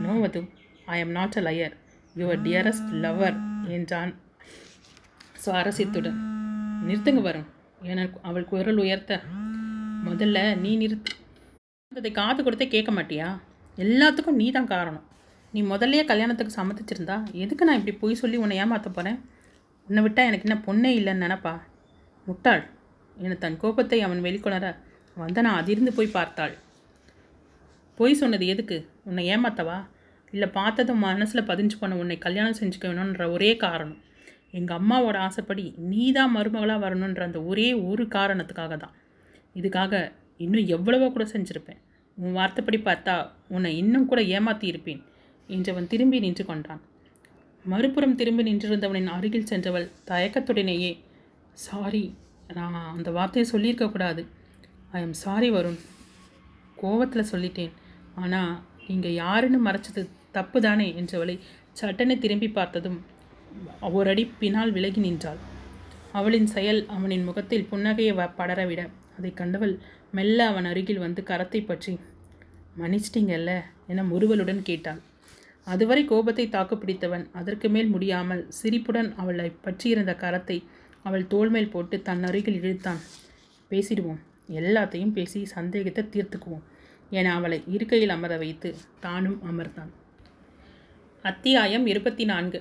[0.00, 0.40] no what
[0.86, 1.74] I am not a liar
[2.16, 3.36] your dearest lover
[3.68, 4.12] என்றான்.
[5.44, 6.18] சுவாரஸ்யத்துடன்
[6.86, 7.48] நிறுத்துங்க வரும்
[7.82, 9.20] எனக்கு அவள் குரல் உயர்த்த.
[10.06, 11.12] முதல்ல நீ நிறுத்து.
[11.92, 13.28] அதை காது கொடுத்தே கேட்க மாட்டியா?
[13.78, 15.06] எல்லாத்துக்கும் நீ தான் காரணம்.
[15.54, 19.18] நீ முதல்லையே கல்யாணத்துக்கு சம்மதிச்சிருந்தா எதுக்கு நான் இப்படி பொய் சொல்லி உன்னை ஏமாற்ற போகிறேன்
[19.88, 21.54] உன்னை விட்டால் எனக்கு என்ன பொண்ணே இல்லைன்னு நினப்பா?
[22.26, 22.62] முட்டாள்.
[23.16, 24.68] என தன் கோபத்தை அவன் வெளிக்கொணர
[25.16, 26.54] வந்தனா அதிர்ந்து போய் பார்த்தாள்.
[27.98, 28.78] பொய் சொன்னது எதுக்கு?
[29.04, 29.78] உன்னை ஏமாத்தவா?
[30.32, 34.00] இல்லை பார்த்ததும் மனசில் பதிஞ்சு பண்ண உன்னை கல்யாணம் செஞ்சுக்க வேணுன்ற ஒரே காரணம்.
[34.50, 38.96] எங்கள் அம்மாவோட ஆசைப்படி நீ தான் மருமகளாக வரணுன்ற அந்த ஒரே ஒரு காரணத்துக்காக தான்
[39.56, 39.94] இதுக்காக
[40.44, 41.80] இன்னும் எவ்வளவோ கூட செஞ்சுருப்பேன்.
[42.18, 43.14] உன் வார்த்தைப்படி பார்த்தா
[43.54, 45.02] உன்னை இன்னும் கூட ஏமாற்றி இருப்பேன்
[45.48, 46.82] என்றவன் திரும்பி நின்று கொண்டான்.
[47.64, 50.92] மறுபுறம் திரும்பி நின்றிருந்தவனின் அருகில் சென்றவள் தயக்கத்துடனேயே
[51.66, 52.04] சாரி
[52.58, 54.22] நான் அந்த வார்த்தையை சொல்லியிருக்கக்கூடாது
[54.96, 55.80] ஐ எம் சாரி வருண்.
[56.80, 57.74] கோவத்தில் சொல்லிட்டேன்.
[58.22, 58.52] ஆனால்
[58.88, 60.02] நீங்கள் யாருன்னு மறைச்சது
[60.36, 61.36] தப்பு தானே என்றவளை
[61.80, 62.98] சட்டனை திரும்பி பார்த்ததும்
[63.98, 65.40] ஒரடி பின்னால் விலகி நின்றாள்.
[66.18, 68.82] அவளின் செயல் அவனின் முகத்தில் புன்னகையை வ படரவிட
[69.18, 69.74] அதை கண்டவள்
[70.12, 71.92] மெல்ல அவன் அருகில் வந்து கரத்தை பற்றி
[72.80, 73.52] மன்னிச்சிட்டிங்கல்ல?
[73.86, 75.00] என முறுவலுடன் கேட்டாள்
[75.66, 80.56] அதுவரை கோபத்தை தாக்குப்பிடித்தவன் அதற்கு மேல் முடியாமல் சிரிப்புடன் அவளை பற்றியிருந்த கரத்தை
[81.02, 83.00] அவள் தோள்மேல் போட்டு தன் அருகில் இழுத்தான்.
[83.70, 84.20] பேசிடுவோம்.
[84.60, 86.64] எல்லாத்தையும் பேசி சந்தேகத்தை தீர்த்துக்குவோம்
[87.10, 88.68] என அவளை இருக்கையில் அமர வைத்து
[89.00, 89.92] தானும் அமர்ந்தான்.
[91.24, 92.58] அத்தியாயம் இருபத்தி நான்கு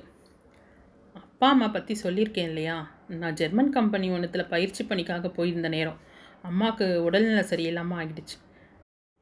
[1.16, 2.78] அப்பா அம்மா பற்றி சொல்லியிருக்கேன் இல்லையா?
[3.22, 6.00] நான் ஜெர்மன் கம்பெனி ஒன்றுத்தில் பயிற்சி பணிக்காக போயிருந்த நேரம்.
[6.44, 8.38] அம்மாவுக்கு உடல்நிலை சரியில்லாமல் ஆகிடுச்சு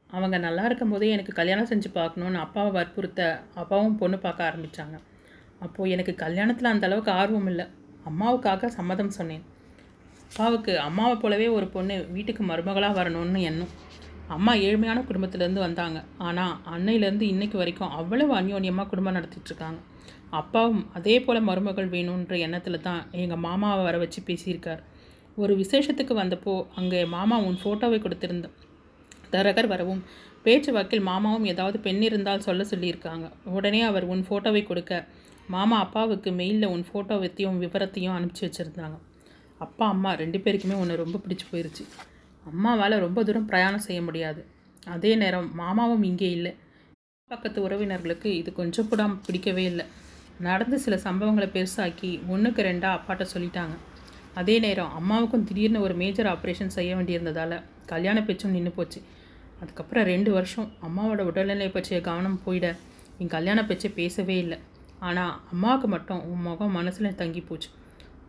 [0.10, 3.22] அவங்க நல்லா இருக்கும் போதே எனக்கு கல்யாணம் செஞ்சு பார்க்கணுன்னு அப்பாவை வற்புறுத்த
[3.62, 4.98] அப்பாவும் பொண்ணு பார்க்க ஆரம்பித்தாங்க
[5.66, 7.66] அப்போது எனக்கு கல்யாணத்தில் அந்த அளவுக்கு ஆர்வம் இல்லை.
[8.10, 9.44] அம்மாவுக்காக சம்மதம் சொன்னேன்.
[10.28, 13.74] அப்பாவுக்கு அம்மாவை போலவே ஒரு பொண்ணு வீட்டுக்கு மருமகளாக வரணும்னு எண்ணம்.
[14.36, 16.00] அம்மா ஏழ்மையான குடும்பத்திலேருந்து வந்தாங்க.
[16.28, 19.80] ஆனால் அன்னையிலேருந்து இன்னைக்கு வரைக்கும் அவ்வளவு அந்யோன்யமாக குடும்பம் நடத்திட்டுருக்காங்க.
[20.40, 24.82] அப்பாவும் அதே போல் மருமகள் வேணுன்ற எண்ணத்தில் தான் எங்கள் மாமாவை வர வச்சு பேசியிருக்கார்.
[25.42, 28.48] ஒரு விசேஷத்துக்கு வந்தப்போ அங்கே மாமா உன் ஃபோட்டோவை கொடுத்திருந்த
[29.34, 30.02] தரகர் வரவும்
[30.46, 33.26] பேச்சு வாக்கில் மாமாவும் ஏதாவது பெண் இருந்தால் சொல்ல சொல்லியிருக்காங்க.
[33.58, 34.94] உடனே அவர் உன் ஃபோட்டோவை கொடுக்க
[35.56, 38.98] மாமா அப்பாவுக்கு மெயிலில் உன் ஃபோட்டோ ஃபோட்டோவைத்தையும் விவரத்தையும் அனுப்பிச்சி வச்சுருந்தாங்க.
[39.66, 41.84] அப்பா அம்மா ரெண்டு பேருக்குமே உன்னை ரொம்ப பிடிச்சி போயிடுச்சு
[42.52, 44.42] அம்மாவால் ரொம்ப தூரம் பிரயாணம் செய்ய முடியாது.
[44.96, 46.54] அதே நேரம் மாமாவும் இங்கே இல்லை.
[47.32, 49.86] பக்கத்து உறவினர்களுக்கு இது கொஞ்சம் கூட பிடிக்கவே இல்லை.
[50.48, 53.76] நடந்து சில சம்பவங்களை பெருசாக்கி ஒன்றுக்கு ரெண்டாக அப்பாட்ட சொல்லிட்டாங்க.
[54.40, 57.56] அதே நேரம் அம்மாவுக்கும் திடீர்னு ஒரு மேஜர் ஆப்ரேஷன் செய்ய வேண்டியிருந்ததால்
[57.92, 59.00] கல்யாண பேச்சும் நின்று போச்சு.
[59.62, 62.68] அதுக்கப்புறம் ரெண்டு வருஷம் அம்மாவோட உடல்நிலை பற்றிய கவனம் போயிட
[63.22, 64.58] என் கல்யாண பேச்சை பேசவே இல்லை.
[65.08, 67.70] ஆனால் அம்மாவுக்கு மட்டும் உன் முகம் மனசில் தங்கி போச்சு.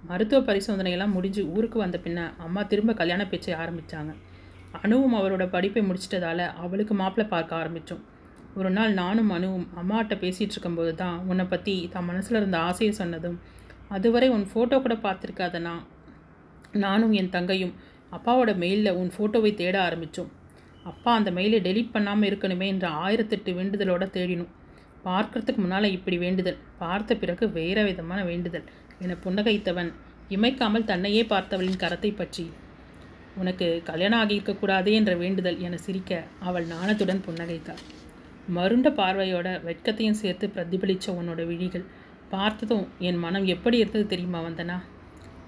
[0.09, 4.13] மருத்துவ பரிசோதனையெல்லாம் முடிஞ்சு ஊருக்கு வந்த பின்ன அம்மா திரும்ப கல்யாண பேச்சை ஆரம்பித்தாங்க
[4.79, 8.03] அணுவும் அவரோட படிப்பை முடிச்சிட்டதால் அவளுக்கு மாப்பிள்ளை பார்க்க ஆரம்பித்தோம்
[8.59, 13.39] ஒரு நாள் நானும் அணுவும் அம்மாட்ட பேசிகிட்டு இருக்கும்போது தான் உன்னை பற்றி தான் மனசில் இருந்த ஆசையை சொன்னதும்
[13.97, 15.83] அதுவரை உன் ஃபோட்டோ கூட பார்த்துருக்காத நான்
[16.73, 17.75] நானும் என் தங்கையும்
[18.13, 20.31] அப்பாவோட மெயிலில் உன் ஃபோட்டோவை தேட ஆரம்பித்தோம்
[20.85, 24.53] அப்பா அந்த மெயிலை டெலீட் பண்ணாமல் இருக்கணுமே என்ற ஆயிரத்தெட்டு வேண்டுதலோட தேடினோம்.
[25.05, 28.65] பார்க்கறதுக்கு முன்னால் இப்படி வேண்டுதல் பார்த்த பிறகு வேற விதமான வேண்டுதல்
[28.99, 29.93] என புன்னகைத்தவன்
[30.31, 32.51] இமைக்காமல் தன்னையே பார்த்தவளின் கரத்தை பற்றி
[33.37, 37.83] உனக்கு கல்யாணம் ஆகியிருக்கக்கூடாதே என்ற வேண்டுதல் என சிரிக்க அவள் நாணத்துடன் புன்னகைத்தாள்.
[38.55, 41.85] மருண்ட பார்வையோட வெட்கத்தையும் சேர்த்து பிரதிபலித்த உன்னோட விழிகள்
[42.29, 44.79] பார்த்ததும் என் மனம் எப்படி இருந்தது தெரியுமா வந்தனா?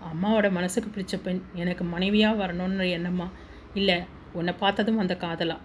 [0.08, 3.26] அம்மாவோட மனசுக்கு பிடிச்ச பெண் எனக்கு மனைவியாக வரணுன்ற எண்ணமா?
[3.74, 3.98] இல்லை
[4.32, 5.56] உன்னை பார்த்ததும் அந்த காதலா?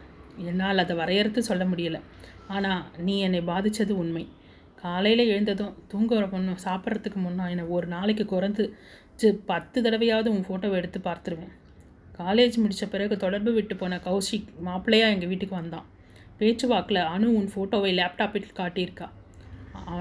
[0.49, 2.01] என்னால் அதை வரையறுத்து சொல்ல முடியலை.
[2.47, 4.23] ஆனால் நீ என்னை பாதித்தது உண்மை.
[4.81, 8.63] காலையில் எழுந்ததும் தூங்குற முன்னே சாப்பிட்றதுக்கு முன்னா என்னை ஒரு நாளைக்கு குறைந்து
[9.51, 11.53] பத்து தடவையாவது உன் ஃபோட்டோவை எடுத்து பார்த்துருவேன்.
[12.17, 15.87] காலேஜ் முடித்த பிறகு தொடர்பு விட்டு போன கௌஷிக் மாப்பிள்ளையாக எங்கள் வீட்டுக்கு வந்தான்.
[16.39, 19.07] பேச்சுவாக்கில் அனு உன் ஃபோட்டோவை லேப்டாப்பில் காட்டியிருக்கா.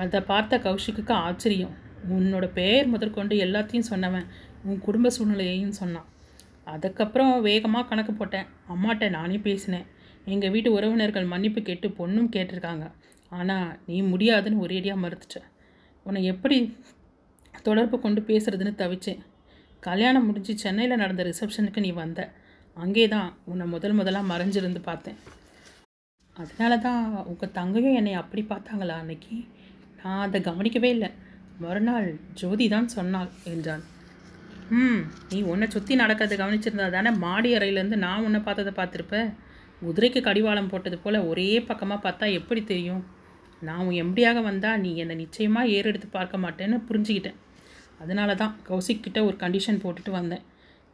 [0.03, 1.75] அதை பார்த்த கௌஷிக்கு ஆச்சரியம்.
[2.09, 4.27] உன்னோட பெயர் முதற்கொண்டு எல்லாத்தையும் சொன்னவன்
[4.67, 6.09] உன் குடும்ப சூழ்நிலையையும் சொன்னான்.
[6.65, 8.47] அதுக்கப்புறம் வேகமாக கணக்கு போட்டேன்.
[8.73, 9.87] அம்மாட்ட நானே பேசினேன்.
[10.25, 12.87] எங்கள் வீட்டு உறவினர்கள் மன்னிப்பு கேட்டு பொண்ணும் கேட்டிருக்காங்க.
[13.31, 15.41] ஆனால் நீ முடியாதுன்னு ஒரேடியாக மறுத்துட்ட.
[16.07, 16.59] உன்னை எப்படி
[17.63, 19.21] தொடர்பு கொண்டு பேசுகிறதுன்னு தவிச்சேன்.
[19.81, 22.21] கல்யாணம் முடிஞ்சு சென்னையில் நடந்த ரிசப்ஷனுக்கு நீ வந்த.
[22.77, 25.19] அங்கே தான் உன்னை முதல் முதலாக மறைஞ்சிருந்து பார்த்தேன்.
[26.37, 29.35] அதனால தான் உங்கள் தங்கையும் என்னை அப்படி பார்த்தாங்களா அன்னைக்கு?
[30.01, 31.11] நான் அதை கவனிக்கவே இல்லை.
[31.63, 32.09] மறுநாள்
[32.41, 33.83] ஜோதி தான் சொன்னாள் என்றான்.
[34.79, 39.17] ம் நீ உன்னை சுற்றி நடக்கிறது கவனிச்சிருந்தா தானே மாடி அறையிலேருந்து நான் உன்னை பார்த்ததை பார்த்துருப்ப?
[39.83, 43.03] குதிரைக்கு கடிவாளம் போட்டது போல் ஒரே பக்கமாக பார்த்தா எப்படி தெரியும்?
[43.67, 47.39] நான் உன் எம்டியாக வந்தால் நீ என்னை நிச்சயமாக ஏறெடுத்து பார்க்க மாட்டேன்னு புரிஞ்சுக்கிட்டேன்.
[48.03, 50.45] அதனால தான் கௌசிக் கிட்ட ஒரு கண்டிஷன் போட்டுட்டு வந்தேன்.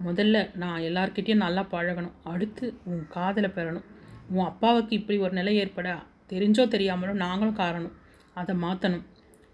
[0.07, 2.17] முதல்ல நான் எல்லார்கிட்டேயும் நல்லா பழகணும்.
[2.33, 3.87] அடுத்து உன் காதலை பெறணும்.
[4.35, 5.89] உன் அப்பாவுக்கு இப்படி ஒரு நிலை ஏற்பட
[6.33, 7.97] தெரிஞ்சோ தெரியாமலோ நாங்களும் காரணம்.
[8.41, 9.07] அதை மாற்றணும்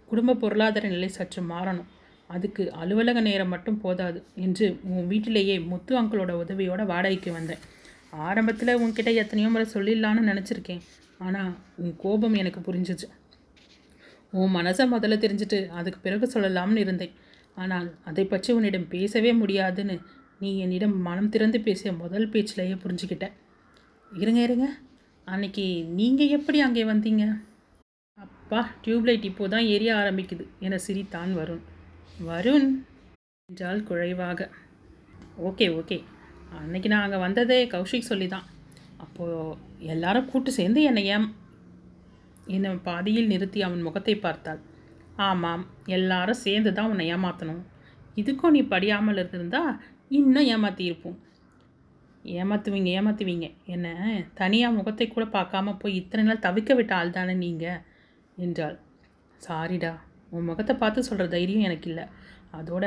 [0.09, 1.89] குடும்ப பொருளாதார நிலை சற்று மாறணும்.
[2.35, 7.61] அதுக்கு அலுவலக நேரம் மட்டும் போதாது என்று உன் வீட்டிலேயே முத்து அங்கிளோட உதவியோட வாடகைக்கு வந்தேன்.
[8.27, 10.83] ஆரம்பத்தில் உன்கிட்ட எத்தனையோ முறை சொல்லிடலான்னு நினச்சிருக்கேன்.
[11.25, 13.07] ஆனால் உன் கோபம் எனக்கு புரிஞ்சிச்சு.
[14.33, 17.13] உன் மனசை முதல்ல தெரிஞ்சுட்டு அதுக்கு பிறகு சொல்லலாம்னு இருந்தேன்.
[17.61, 19.95] ஆனால் அதை பற்றி உன்னிடம் பேசவே முடியாதுன்னு
[20.41, 23.27] நீ என்னிடம் மனம் திறந்து பேசிய முதல் பேச்சிலேயே புரிஞ்சுக்கிட்ட.
[24.11, 24.67] இருங்க இருங்க.
[25.27, 25.65] அன்னைக்கு
[25.99, 27.23] நீங்கள் எப்படி அங்கே வந்தீங்க?
[28.49, 31.63] அப்பா டியூப்லைட் இப்போ தான் எரிய ஆரம்பிக்குது என சிரித்தான் வருண்.
[32.27, 32.67] வருண்!
[33.49, 34.47] என்றால் குறைவாக
[35.37, 35.97] ஓகே ஓகே.
[36.51, 38.45] அன்னைக்கு நான் அங்கே வந்ததே கௌஷிக் சொல்லி தான்
[38.97, 39.35] அப்போது
[39.87, 41.27] எல்லாரும் கூட்டு சேர்ந்து என்னை ஏம்
[42.47, 44.61] என்னை பாதியில் நிறுத்தி அவன் முகத்தை பார்த்தாள்.
[45.21, 47.61] ஆமாம் எல்லாரும் சேர்ந்து தான் உன்னை ஏமாற்றணும்
[48.17, 49.63] இதுக்கும் நீ படியாமல் இருந்திருந்தா
[50.11, 51.19] இன்னும் ஏமாற்றியிருப்போம்
[52.37, 53.87] ஏமாற்றுவீங்க ஏமாற்றுவீங்க என்ன
[54.33, 57.79] தனியாக முகத்தை கூட பார்க்காம போய் இத்தனை நாள் தவிக்க விட்ட ஆள் தானே நீங்கள்
[58.37, 58.77] என்றாள்.
[59.45, 59.93] சாரிடா
[60.29, 62.05] உன் முகத்தை பார்த்து சொல்கிற தைரியம் எனக்கு இல்லை.
[62.57, 62.85] அதோட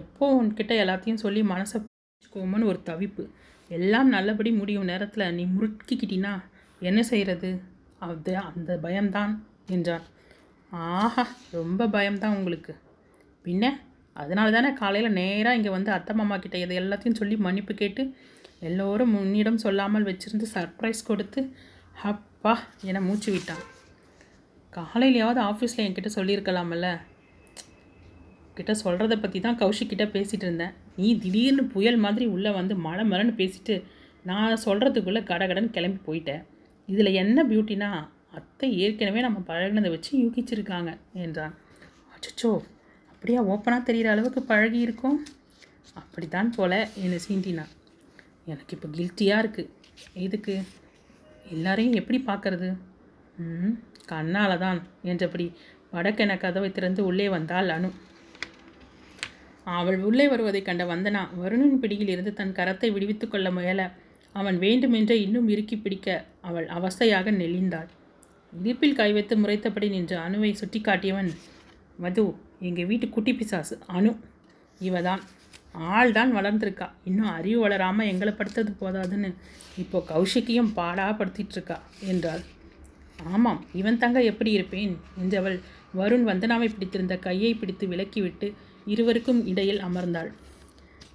[0.00, 3.24] எப்போ உன்கிட்ட எல்லாத்தையும் சொல்லி மனசை வச்சுக்கோமோன்னு ஒரு தவிப்பு.
[3.70, 6.32] எல்லாம் நல்லபடி முடியும் நேரத்தில் நீ முறுக்கிக்கிட்டினா
[6.82, 7.50] என்ன செய்கிறது
[8.06, 9.32] அது அந்த பயம்தான்
[9.76, 10.06] என்றான்.
[10.72, 11.24] ஆஹா
[11.58, 12.72] ரொம்ப பயம்தான் உங்களுக்கு.
[13.44, 13.64] பின்ன?
[14.16, 18.02] அதனால தானே காலையில் நேராக இங்கே வந்து அத்தை மாமா கிட்ட இதை எல்லாத்தையும் சொல்லி மன்னிப்பு கேட்டு
[18.68, 21.40] எல்லோரும் முன்னிடம் சொல்லாமல் வச்சுருந்து சர்ப்ரைஸ் கொடுத்து
[22.12, 22.54] அப்பா
[22.90, 23.62] என மூச்சு விட்டான்.
[24.76, 26.88] காலையிலையாவது ஆஃபீஸில் என்கிட்ட சொல்லியிருக்கலாமல்ல
[28.56, 30.72] கிட்ட சொல்கிறத பற்றி தான் கௌஷிக்கிட்ட பேசிகிட்டு இருந்தேன்.
[31.00, 33.74] நீ திடீர்னு புயல் மாதிரி உள்ளே வந்து மழை மழைன்னு பேசிட்டு
[34.30, 36.42] நான் சொல்கிறதுக்குள்ளே கடகடன்னு கிளம்பி போயிட்டேன்
[36.88, 37.88] இதில் என்ன பியூட்டினா
[38.38, 40.90] அத்தை ஏற்கனவே நம்ம பழகினதை வச்சு யூகிச்சிருக்காங்க
[41.24, 41.54] என்றான்.
[42.14, 42.50] அச்சோ
[43.12, 45.18] அப்படியே ஓப்பனாக தெரிகிற அளவுக்கு பழகி இருக்கும்?
[46.00, 46.72] அப்படித்தான் போல
[47.04, 47.64] என்னை சீண்டினா.
[48.52, 49.70] எனக்கு இப்போ கில்ட்டியாக இருக்குது
[50.26, 50.56] எதுக்கு?
[51.54, 52.68] எல்லாரையும் எப்படி பார்க்கறது
[53.44, 53.74] ம்
[54.12, 54.80] கண்ணால தான்
[55.12, 55.46] என்றபடி
[55.94, 57.90] வடக்கென கதவை திறந்து உள்ளே வந்தாள் அனு.
[59.66, 63.82] அவள் உள்ளே வருவதைக் கண்ட வந்தனா வருணின் பிடியில் இருந்து தன் கரத்தை விடுவித்துக் கொள்ள முயல
[64.34, 66.08] அவன் வேண்டுமென்றே இன்னும் இறுக்கி பிடிக்க
[66.48, 67.88] அவள் அவஸ்தையாக நெளிந்தாள்.
[68.52, 71.30] இடுப்பில் கை வைத்து முறைத்தபடி நின்று அணுவை சுட்டி காட்டியவன்
[72.04, 72.24] மது
[72.68, 74.12] எங்கள் வீட்டு குட்டி பிசாசு அணு
[74.88, 75.22] இவ தான்
[75.94, 76.86] ஆள் தான் வளர்ந்துருக்கா.
[77.04, 79.30] இன்னும் அறிவு வளராமல் எங்களை படுத்தது போதாதுன்னு
[79.82, 81.76] இப்போ கௌஷிக்கையும் பாடாக படுத்திகிட்ருக்கா
[82.12, 82.42] என்றாள்.
[83.24, 84.98] ஆமாம் இவன் தங்க எப்படி இருப்பேன்?
[85.22, 85.60] என்றவள்.
[85.98, 88.52] வருண் வந்தனாவை பிடித்திருந்த கையை பிடித்து விலக்கிவிட்டு
[88.84, 90.32] இருவருக்கும் இடையில் அமர்ந்தாள்.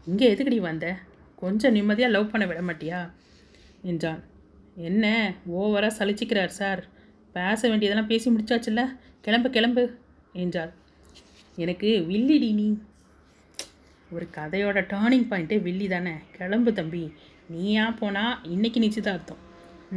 [0.06, 1.00] இங்கே எதுக்கடி வந்த?
[1.36, 3.12] கொஞ்சம் நிம்மதியாக லவ் பண்ண விட மாட்டியா?
[3.82, 4.24] என்றான்.
[4.76, 5.34] என்ன?
[5.54, 6.88] ஓவராக சலிச்சிக்கிறார் சார்
[7.34, 8.98] பேச வேண்டியதெல்லாம் பேசி முடிச்சாச்சுல்ல?
[9.22, 9.98] கிளம்பு கிளம்பு
[10.34, 10.74] என்றாள்.
[11.56, 12.78] எனக்கு வில்லிடி நீ.
[14.12, 17.13] ஒரு கதையோட டேர்னிங் பாயிண்ட்டே வில்லி தானே கிளம்பு தம்பி.
[17.50, 19.38] நீயா போனால் இன்றைக்கி நிச்சயதார்த்தம்.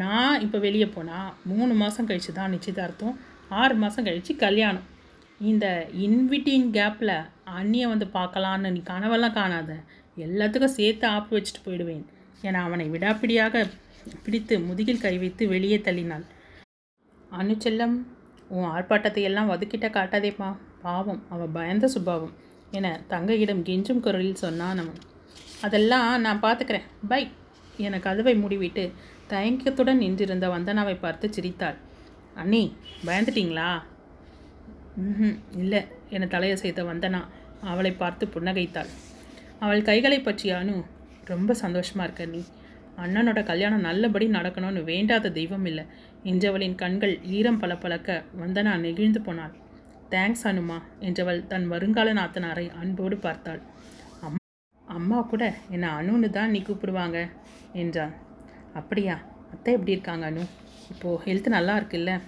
[0.03, 3.16] நான் இப்போ வெளியே போனால் மூணு மாதம் கழித்து தான் நிச்சயதார்த்தம்
[3.61, 4.87] ஆறு மாதம் கழித்து கல்யாணம்.
[5.51, 5.66] இந்த
[6.05, 7.16] இன்விட்டின் கேப்பில்
[7.59, 9.72] அண்ணியை வந்து பார்க்கலான்னு நீ கனவெல்லாம் காணாத.
[10.27, 12.05] எல்லாத்துக்கும் சேர்த்து ஆப்பு வச்சுட்டு போயிடுவேன்.
[12.42, 13.64] என அவனை விடாப்பிடியாக
[14.25, 16.25] பிடித்து முதுகில் கை வைத்து வெளியே தள்ளினாள்.
[17.40, 17.96] அனுச்செல்லம்
[18.55, 20.49] உன் ஆர்ப்பாட்டத்தை எல்லாம் ஒதுக்கிட்ட காட்டாதேப்பா.
[20.83, 22.35] பாவம் அவள் பயந்த சுபாவம்
[22.79, 25.01] என தங்கையிடம் கெஞ்சும் குரலில் சொன்னான் அவன்.
[25.66, 27.22] அதெல்லாம் நான் பார்த்துக்கிறேன் பை
[27.87, 28.85] என கதவை மூடிவிட்டு
[29.33, 31.79] தயங்கத்துடன் நின்றிருந்த வந்தனாவை பார்த்து சிரித்தாள்.
[32.43, 32.62] அண்ணி
[33.07, 33.69] பயந்துட்டீங்களா?
[35.05, 35.81] ம் இல்லை
[36.15, 37.21] என தலையசைத்த வந்தனா
[37.71, 38.91] அவளை பார்த்து புன்னகைத்தாள்.
[39.65, 40.77] அவள் கைகளை பற்றி அனு
[41.33, 42.43] ரொம்ப சந்தோஷமாக இருக்க நீ.
[43.05, 45.85] அண்ணனோட கல்யாணம் நல்லபடி நடக்கணும்னு வேண்டாத தெய்வம் இல்லை.
[46.25, 49.55] என்றவளின் கண்கள் ஈரம் பளபளக்க வந்தனா நெகிழ்ந்து போனாள்.
[50.12, 53.62] தேங்க்ஸ் அனுமா என்றவள் தன் வருங்கால நாத்தனாரை அன்போடு பார்த்தாள்.
[54.27, 54.43] அம்மா
[54.85, 57.19] அம்மா கூட என்னை அணுன்னு தான் நீ கூப்பிடுவாங்க
[57.83, 58.15] என்றான்.
[58.77, 59.19] அப்படியா?
[59.51, 60.47] அத்தை எப்படி இருக்காங்க அனு?
[60.91, 62.21] இப்போது ஹெல்த் நல்லா இருக்குல்ல?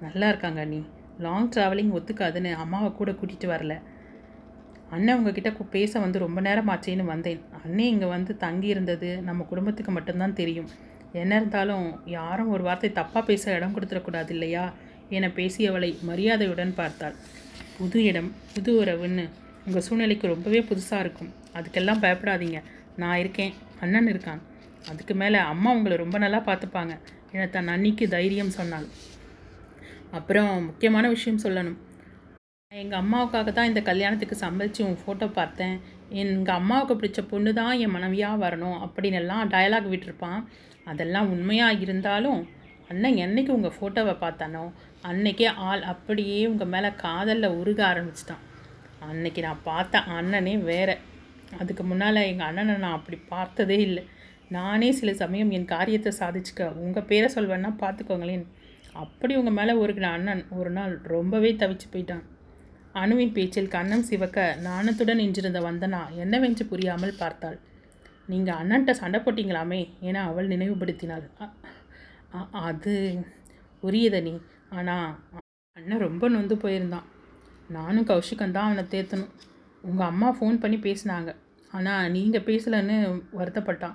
[0.00, 0.84] நல்லா இருக்காங்க நீ
[1.18, 3.80] லாங் ட்ராவலிங் ஒத்துக்காதுன்னு அம்மாவை கூட கூட்டிகிட்டு வரல.
[4.90, 7.40] அண்ணன் உங்ககிட்ட பேச வந்து ரொம்ப நேரம் ஆச்சேன்னு வந்தேன்.
[7.66, 10.68] அண்ணே இங்கே வந்து தங்கி இருந்தது நம்ம குடும்பத்துக்கு மட்டும்தான் தெரியும்.
[11.12, 14.72] என்ன இருந்தாலும் யாரும் ஒரு வார்த்தை தப்பாக பேச இடம் கொடுத்துடக்கூடாது இல்லையா?
[15.08, 17.14] என பேசியவளை மரியாதையுடன் பார்த்தாள்.
[17.78, 19.28] புது இடம் புது உறவுன்னு.
[19.66, 21.32] உங்கள் சூழ்நிலைக்கு ரொம்பவே புதுசாக இருக்கும்.
[21.54, 22.62] அதுக்கெல்லாம் பயப்படாதீங்க.
[22.96, 23.52] நான் இருக்கேன்.
[23.80, 24.38] அண்ணன் இருக்கான்.
[24.90, 26.94] அதுக்கு மேலே அம்மா உங்களை ரொம்ப நல்லா பார்த்துப்பாங்க.
[27.34, 28.86] என தன் அன்னிக்கு தைரியம் சொன்னாள்.
[30.18, 31.78] அப்புறம் முக்கியமான விஷயம் சொல்லணும்.
[32.72, 35.76] எங்கள் அம்மாவுக்காக தான் இந்த கல்யாணத்துக்கு சம்மதிச்சு உன் ஃபோட்டோ பார்த்தேன்.
[36.22, 40.40] எங்கள் அம்மாவுக்கு பிடிச்ச பொண்ணு தான் என் மனைவியாக வரணும் அப்படின்னு எல்லாம் டயலாக் விட்டுருப்பான்.
[40.90, 42.40] அதெல்லாம் உண்மையாக இருந்தாலும்
[42.90, 44.64] அண்ணன் என்றைக்கு உங்கள் ஃபோட்டோவை பார்த்தானோ
[45.10, 48.42] அன்னைக்கே ஆள் அப்படியே உங்கள் மேலே காதலில் உருக ஆரம்பிச்சிட்டான்.
[49.10, 50.90] அன்னைக்கு நான் பார்த்த அண்ணனே வேற.
[51.60, 54.02] அதுக்கு முன்னால் எங்கள் அண்ணனை நான் அப்படி பார்த்ததே இல்லை.
[54.54, 58.46] நானே சில சமயம் என் காரியத்தை சாதிச்சுக்க உங்கள் பேரை சொல்வேன்னா பார்த்துக்கோங்களேன்.
[58.92, 62.22] அப்படி உங்கள் மேலே ஒரு அண்ணன் ஒரு நாள் ரொம்பவே தவிச்சு போயிட்டான்.
[62.94, 67.58] அணுவின் பேச்சில் கண்ணம் சிவக்க நாணத்துடன் நின்றிருந்த வந்தனா என்னவென்று புரியாமல் பார்த்தாள்.
[68.26, 71.30] நீங்கள் அண்ணன்ட்ட சண்டை போட்டீங்களாமே என அவள் நினைவுபடுத்தினாள்.
[71.40, 73.24] "அ- அது
[73.80, 74.38] புரியுத நீ.
[74.70, 75.18] ஆனால்
[75.72, 77.06] அண்ணன் ரொம்ப நொந்து போயிருந்தான்.
[77.68, 79.30] நானும் கௌஷிகம் தான் அவனை தேத்தணும்.
[79.82, 81.34] உங்கள் அம்மா ஃபோன் பண்ணி பேசினாங்க.
[81.72, 83.94] ஆனால் நீங்கள் பேசலன்னு வருத்தப்பட்டான்.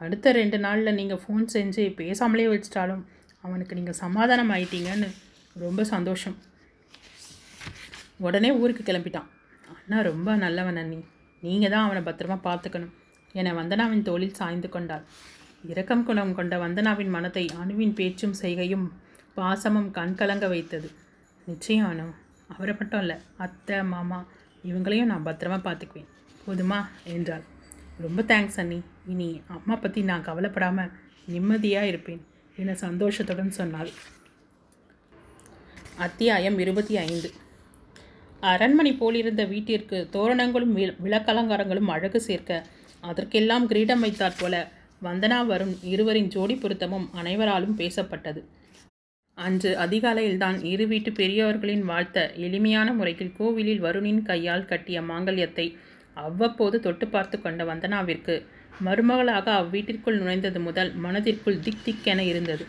[0.00, 3.02] அடுத்த ரெண்டு நாளில் நீங்கள் ஃபோன் செஞ்சு பேசாமலே வச்சிட்டாலும்
[3.44, 5.08] அவனுக்கு நீங்கள் சமாதானம் ஆயிட்டீங்கன்னு
[5.56, 6.36] ரொம்ப சந்தோஷம்.
[8.26, 9.28] உடனே ஊருக்கு கிளம்பிட்டான்.
[9.76, 11.00] அண்ணா ரொம்ப நல்லவன் அண்ணி.
[11.42, 12.94] நீங்கள் தான் அவனை பத்திரமா பார்த்துக்கணும்.
[13.32, 15.04] என வந்தனாவின் தோளில் சாய்ந்து கொண்டாள்.
[15.64, 18.86] இரக்கம் குணம் கொண்ட வந்தனாவின் மனத்தை அணுவின் பேச்சும் செய்கையும்
[19.36, 20.88] பாசமும் கண்கலங்க வைத்தது.
[21.46, 22.06] நிச்சயம் அனு
[22.54, 24.18] அவரை மட்டும் இல்லை அத்தை மாமா
[24.64, 26.10] இவங்களையும் நான் பத்திரமா பார்த்துக்குவேன்.
[26.46, 26.78] போதுமா?
[27.04, 27.44] என்றாள்.
[28.00, 28.82] ரொம்ப தேங்க்ஸ் அண்ணி.
[29.08, 30.90] இனி அம்மா பற்றி நான் கவலைப்படாமல்
[31.26, 32.24] நிம்மதியாக இருப்பேன்
[32.56, 33.88] என சந்தோஷத்துடன் சொன்னாள்.
[35.96, 37.30] அத்தியாயம் இருபத்தி ஐந்து.
[38.40, 42.66] அரண்மனை போலிருந்த வீட்டிற்கு தோரணங்களும் வி- விளக்கலங்காரங்களும் அழகு சேர்க்க
[43.00, 44.68] அதற்கெல்லாம் கிரீடம் வைத்தாற் போல
[45.02, 48.44] வந்தனா வரும் இருவரின் ஜோடி பொருத்தமும் அனைவராலும் பேசப்பட்டது.
[49.34, 55.74] அன்று அதிகாலையில்தான் இரு வீட்டு பெரியவர்களின் வாழ்த்த எளிமையான முறையில் கோவிலில் வருணின் கையால் கட்டிய மாங்கல்யத்தை
[56.18, 58.34] அவ்வப்போது தொட்டு பார்த்து கொண்ட வந்தனாவிற்கு
[58.84, 62.64] மருமகளாக அவ்வீட்டிற்குள் நுழைந்தது முதல் மனதிற்குள் திக் திக்கென இருந்தது.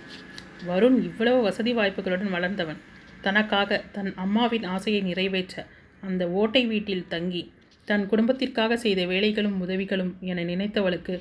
[0.67, 2.79] வருண் இவ்வளவு வசதி வாய்ப்புகளுடன் வளர்ந்தவன்.
[3.21, 5.65] தனக்காக தன் அம்மாவின் ஆசையை நிறைவேற்ற
[6.03, 7.43] அந்த ஓட்டை வீட்டில் தங்கி
[7.87, 11.13] தன் குடும்பத்திற்காக செய்த வேலைகளும் உதவிகளும் என நினைத்தவளுக்கு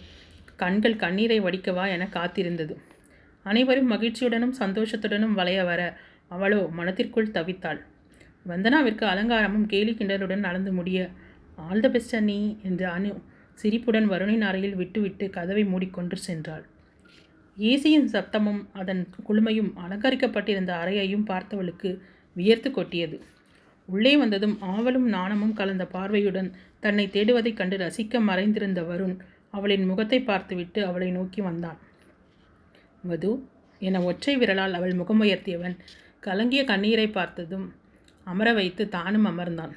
[0.57, 2.75] கண்கள் கண்ணீரை வடிக்கவா என காத்திருந்தது.
[3.47, 5.81] அனைவரும் மகிழ்ச்சியுடனும் சந்தோஷத்துடனும் வளைய வர
[6.29, 7.81] அவளோ மனத்திற்குள் தவித்தாள்.
[8.47, 10.99] வந்தனாவிற்கு அலங்காரமும் கேலி கிண்டலுடன் நடந்து முடிய
[11.67, 13.11] ஆல் த பெஸ்ட் அண்ணி என்று அனு
[13.59, 16.65] சிரிப்புடன் வருணின் அறையில் விட்டுவிட்டு கதவை மூடிக்கொண்டு சென்றாள்.
[17.57, 21.91] ஏசியின் சத்தமும் அதன் குளுமையும் அலங்கரிக்கப்பட்டிருந்த அறையையும் பார்த்தவளுக்கு
[22.37, 23.17] வியர்த்து கொட்டியது.
[23.89, 29.17] உள்ளே வந்ததும் ஆவலும் நாணமும் கலந்த பார்வையுடன் தன்னை தேடுவதைக் கண்டு ரசிக்க மறைந்திருந்த வருண்
[29.51, 31.79] அவளின் முகத்தை பார்த்துவிட்டு அவளை நோக்கி வந்தான்.
[33.05, 33.31] வது
[33.81, 35.77] என ஒற்றை விரலால் அவள் முகமுயர்த்தியவன்
[36.21, 37.67] கலங்கிய கண்ணீரை பார்த்ததும்
[38.27, 39.75] அமர வைத்து தானும் அமர்ந்தான்.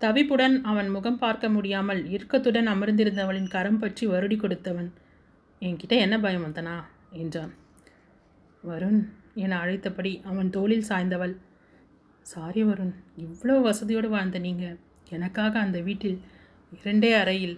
[0.00, 4.90] தவிப்புடன் அவன் முகம் பார்க்க முடியாமல் இறுக்கத்துடன் அமர்ந்திருந்தவளின் கரம் பற்றி வருடி கொடுத்தவன்
[5.62, 6.74] என்கிட்ட என்ன பயம் வந்தனா?
[7.12, 7.52] என்றான்.
[8.64, 9.00] வருண்
[9.34, 11.34] என அழைத்தபடி அவன் தோளில் சாய்ந்தவள்
[12.26, 14.76] சாரி வருண் இவ்வளோ வசதியோடு வாழ்ந்த நீங்கள்
[15.10, 16.18] எனக்காக அந்த வீட்டில்
[16.72, 17.56] இரண்டே அறையில்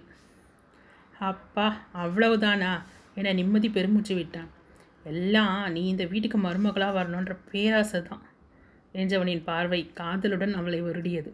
[1.31, 1.66] அப்பா
[2.05, 2.72] அவ்வளவுதானா?
[3.14, 4.50] என நிம்மதி பெருமூச்சு விட்டான்.
[5.05, 8.24] எல்லாம் நீ இந்த வீட்டுக்கு மருமகளாக வரணுன்ற பேராசை தான்
[8.94, 11.31] என்றவனின் பார்வை காதலுடன் அவளை வருடியது.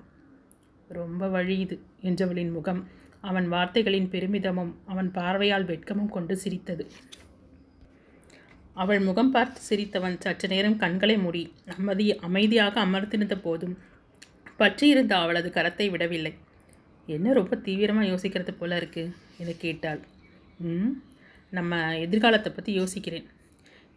[0.88, 1.76] ரொம்ப வழியுது
[2.08, 2.80] என்றவளின் முகம்.
[3.28, 6.84] அவன் வார்த்தைகளின் பெருமிதமும் அவன் பார்வையால் வெட்கமும் கொண்டு சிரித்தது.
[8.76, 11.42] அவள் முகம் பார்த்து சிரித்தவன் சற்று நேரம் கண்களை மூடி
[11.74, 13.76] அமைதி அமைதியாக அமர்ந்திருந்த போதும்
[14.60, 16.32] பற்றியிருந்த அவளது கரத்தை விடவில்லை.
[17.08, 20.00] என்ன ரொம்ப தீவிரமாக யோசிக்கிறது போல இருக்குது என கேட்டாள்.
[20.66, 20.92] ம்
[21.52, 23.26] நம்ம எதிர்காலத்தை பற்றி யோசிக்கிறேன்.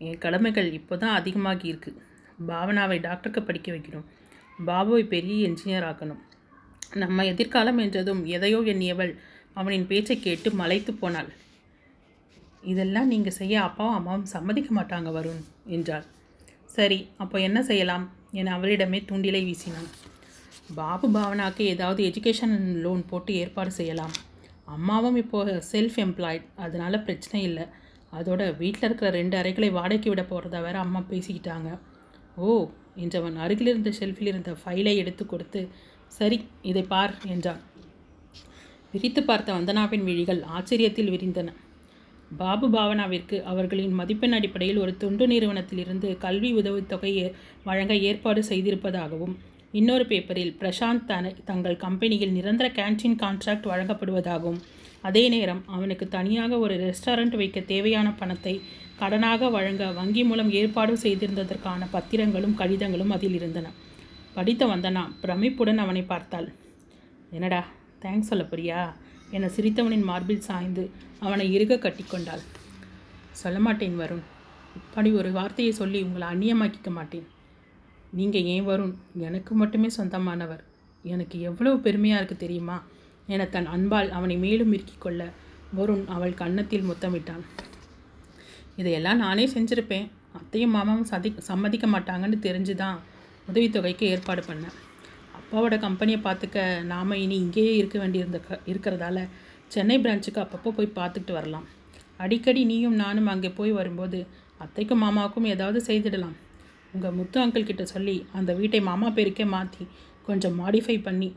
[0.01, 2.01] என் கடமைகள் இப்போ தான் அதிகமாகி இருக்குது
[2.49, 4.07] பாவனாவை டாக்டருக்கு படிக்க வைக்கணும்.
[4.67, 6.21] பாபுவை பெரிய என்ஜினியர் ஆக்கணும்.
[7.03, 9.11] நம்ம எதிர்காலம் என்றதும் எதையோ எண்ணியவள்.
[9.55, 11.29] அவனின் பேச்சை கேட்டு மலைத்து போனாள்.
[12.71, 15.43] இதெல்லாம் நீங்கள் செய்ய அப்பாவும் அம்மாவும் சம்மதிக்க மாட்டாங்க வருண்
[15.75, 16.05] என்றாள்.
[16.75, 18.05] சரி அப்போ என்ன செய்யலாம்?
[18.39, 19.89] என அவளிடமே தூண்டிலை வீசினான்.
[20.79, 24.13] பாபு பாவனாக்கு ஏதாவது எஜுகேஷன் லோன் போட்டு ஏற்பாடு செய்யலாம்.
[24.75, 27.65] அம்மாவும் இப்போது செல்ஃப் எம்ப்ளாய்ட் அதனால் பிரச்சனை இல்லை.
[28.13, 31.69] அதோட வீட்டில் இருக்கிற ரெண்டு அறைகளை வாடகைக்கு விட போகிறத வேற அம்மா பேசிக்கிட்டாங்க.
[32.37, 32.47] ஓ
[33.03, 35.61] என்றவன் அருகில் இருந்த ஷெல்ஃபில் இருந்த ஃபைலை எடுத்து கொடுத்து
[36.17, 36.37] சரி
[36.69, 37.61] இதை பார் என்றான்.
[38.93, 41.49] விரித்து பார்த்த வந்தனாவின் விழிகள் ஆச்சரியத்தில் விரிந்தன.
[42.31, 47.27] பாபு பாவனாவிற்கு அவர்களின் மதிப்பெண் அடிப்படையில் ஒரு தொண்டு நிறுவனத்திலிருந்து கல்வி உதவித்தொகையை
[47.63, 49.33] வழங்க ஏற்பாடு செய்திருப்பதாகவும்
[49.71, 54.61] இன்னொரு பேப்பரில் பிரசாந்த் தன தங்கள் கம்பெனியில் நிரந்தர கேன்டீன் கான்ட்ராக்ட் வழங்கப்படுவதாகவும்
[55.01, 58.53] அதே நேரம் அவனுக்கு தனியாக ஒரு ரெஸ்டாரண்ட் வைக்க தேவையான பணத்தை
[59.01, 63.67] கடனாக வழங்க வங்கி மூலம் ஏற்பாடு செய்திருந்ததற்கான பத்திரங்களும் கடிதங்களும் அதில் இருந்தன.
[64.33, 66.47] படித்த வந்தனா பிரமிப்புடன் அவனை பார்த்தாள்.
[67.35, 67.61] என்னடா
[68.03, 68.79] தேங்க்ஸ் சொல்ல போறியா?
[69.31, 70.83] என சிரித்தவனின் மார்பில் சாய்ந்து
[71.19, 72.43] அவனை இறுக கட்டிக்கொண்டாள்
[73.41, 74.23] சொல்ல மாட்டேன் வருண்.
[74.75, 77.27] இப்படி ஒரு வார்த்தையை சொல்லி உங்களை அந்நியமாக்கிக்க மாட்டேன்.
[78.19, 78.95] நீங்கள் ஏன் வருண்?
[79.27, 80.63] எனக்கு மட்டுமே சொந்தமானவர்.
[81.03, 82.77] எனக்கு எவ்வளவு பெருமையாக இருக்குது தெரியுமா?
[83.27, 85.23] என தன் அன்பால் அவனை மேலும் இறுக்கிக் கொள்ள
[85.77, 87.43] வருண் அவள் கன்னத்தில் முத்தமிட்டான்.
[88.75, 90.07] இதையெல்லாம் நானே செஞ்சுருப்பேன்.
[90.37, 92.99] அத்தையும் மாமாவும் சதி சம்மதிக்க மாட்டாங்கன்னு தெரிஞ்சு தான்
[93.49, 94.75] உதவித்தொகைக்கு ஏற்பாடு பண்ணேன்.
[95.39, 96.59] அப்பாவோட கம்பெனியை பார்த்துக்க
[96.93, 98.39] நாம் இனி இங்கேயே இருக்க வேண்டியிருந்த
[98.71, 99.19] இருக்கிறதால
[99.73, 101.65] சென்னை பிரான்ச்சுக்கு அப்பப்போ போய் பார்த்துக்கிட்டு வரலாம்.
[102.23, 104.19] அடிக்கடி நீயும் நானும் அங்கே போய் வரும்போது
[104.63, 106.37] அத்தைக்கும் மாமாவுக்கும் ஏதாவது செய்திடலாம்.
[106.95, 109.83] உங்கள் முத்து அங்கிள் கிட்ட சொல்லி அந்த வீட்டை மாமா பேருக்கே மாற்றி
[110.27, 111.29] கொஞ்சம் மாடிஃபை பண்ணி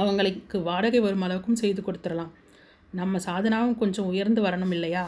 [0.00, 2.32] அவங்களுக்கு வாடகை வரும் அளவுக்கும் செய்து கொடுத்துடலாம்.
[3.00, 5.04] நம்ம சாதனாவும் கொஞ்சம் உயர்ந்து வரணும் இல்லையா?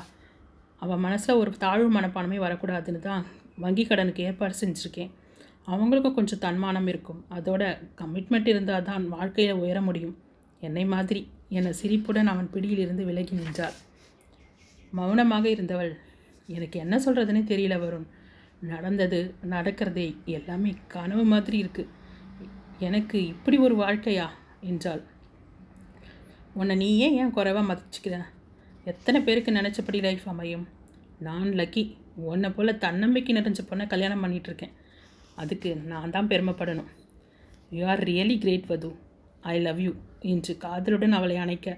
[0.82, 3.22] அவன் மனசில் ஒரு தாழ்வு மனப்பான்மை வரக்கூடாதுன்னு தான்
[3.64, 5.12] வங்கி கடனுக்கு ஏற்பாடு செஞ்சுருக்கேன்.
[5.66, 7.24] அவங்களுக்கும் கொஞ்சம் தன்மானம் இருக்கும்.
[7.30, 7.62] அதோட
[7.98, 10.16] கமிட்மெண்ட் இருந்தால் தான் வாழ்க்கையில் உயர முடியும்.
[10.60, 13.76] என்னை மாதிரி என சிரிப்புடன் அவன் பிடியிலிருந்து விலகி நின்றாள்.
[14.90, 15.96] மௌனமாக இருந்தவள்
[16.46, 18.06] எனக்கு என்ன சொல்கிறதுனே தெரியல வருண்.
[18.60, 21.86] நடந்தது நடக்கிறதே எல்லாமே கனவு மாதிரி இருக்குது
[22.78, 24.26] எனக்கு இப்படி ஒரு வாழ்க்கையா?
[24.60, 25.02] என்றாள்.
[26.54, 28.24] உன்னை நீ ஏன் ஏன் குறைவாக மதிச்சுக்கிற?
[28.84, 30.68] எத்தனை பேருக்கு நினச்சபடி லைஃப் அமையும்?
[31.18, 34.74] நான் லக்கி உன்னை போல் தன்னம்பிக்கை நிறைஞ்ச பொண்ணை கல்யாணம் பண்ணிகிட்ருக்கேன்
[35.42, 36.90] அதுக்கு நான் தான் பெருமைப்படணும்.
[37.76, 38.90] யூ ஆர் ரியலி கிரேட் வது
[39.52, 39.92] ஐ லவ் யூ
[40.32, 41.76] என்று காதலுடன் அவளை அணைக்க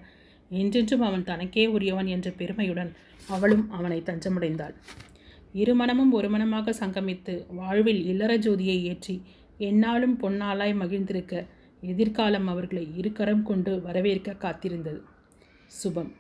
[0.51, 2.90] என்றென்றும் அவன் தனக்கே உரியவன் என்ற பெருமையுடன்
[3.29, 4.75] அவளும் அவனை தஞ்சமடைந்தாள்.
[5.55, 9.16] இருமனமும் ஒரு மனமாக சங்கமித்து வாழ்வில் இல்லற ஜோதியை ஏற்றி
[9.68, 11.44] என்னாலும் பொன்னாலாய் மகிழ்ந்திருக்க
[11.83, 15.01] எதிர்காலம் அவர்களை இருக்கரம் கொண்டு வரவேற்க காத்திருந்தது.
[15.71, 16.11] சுபம்.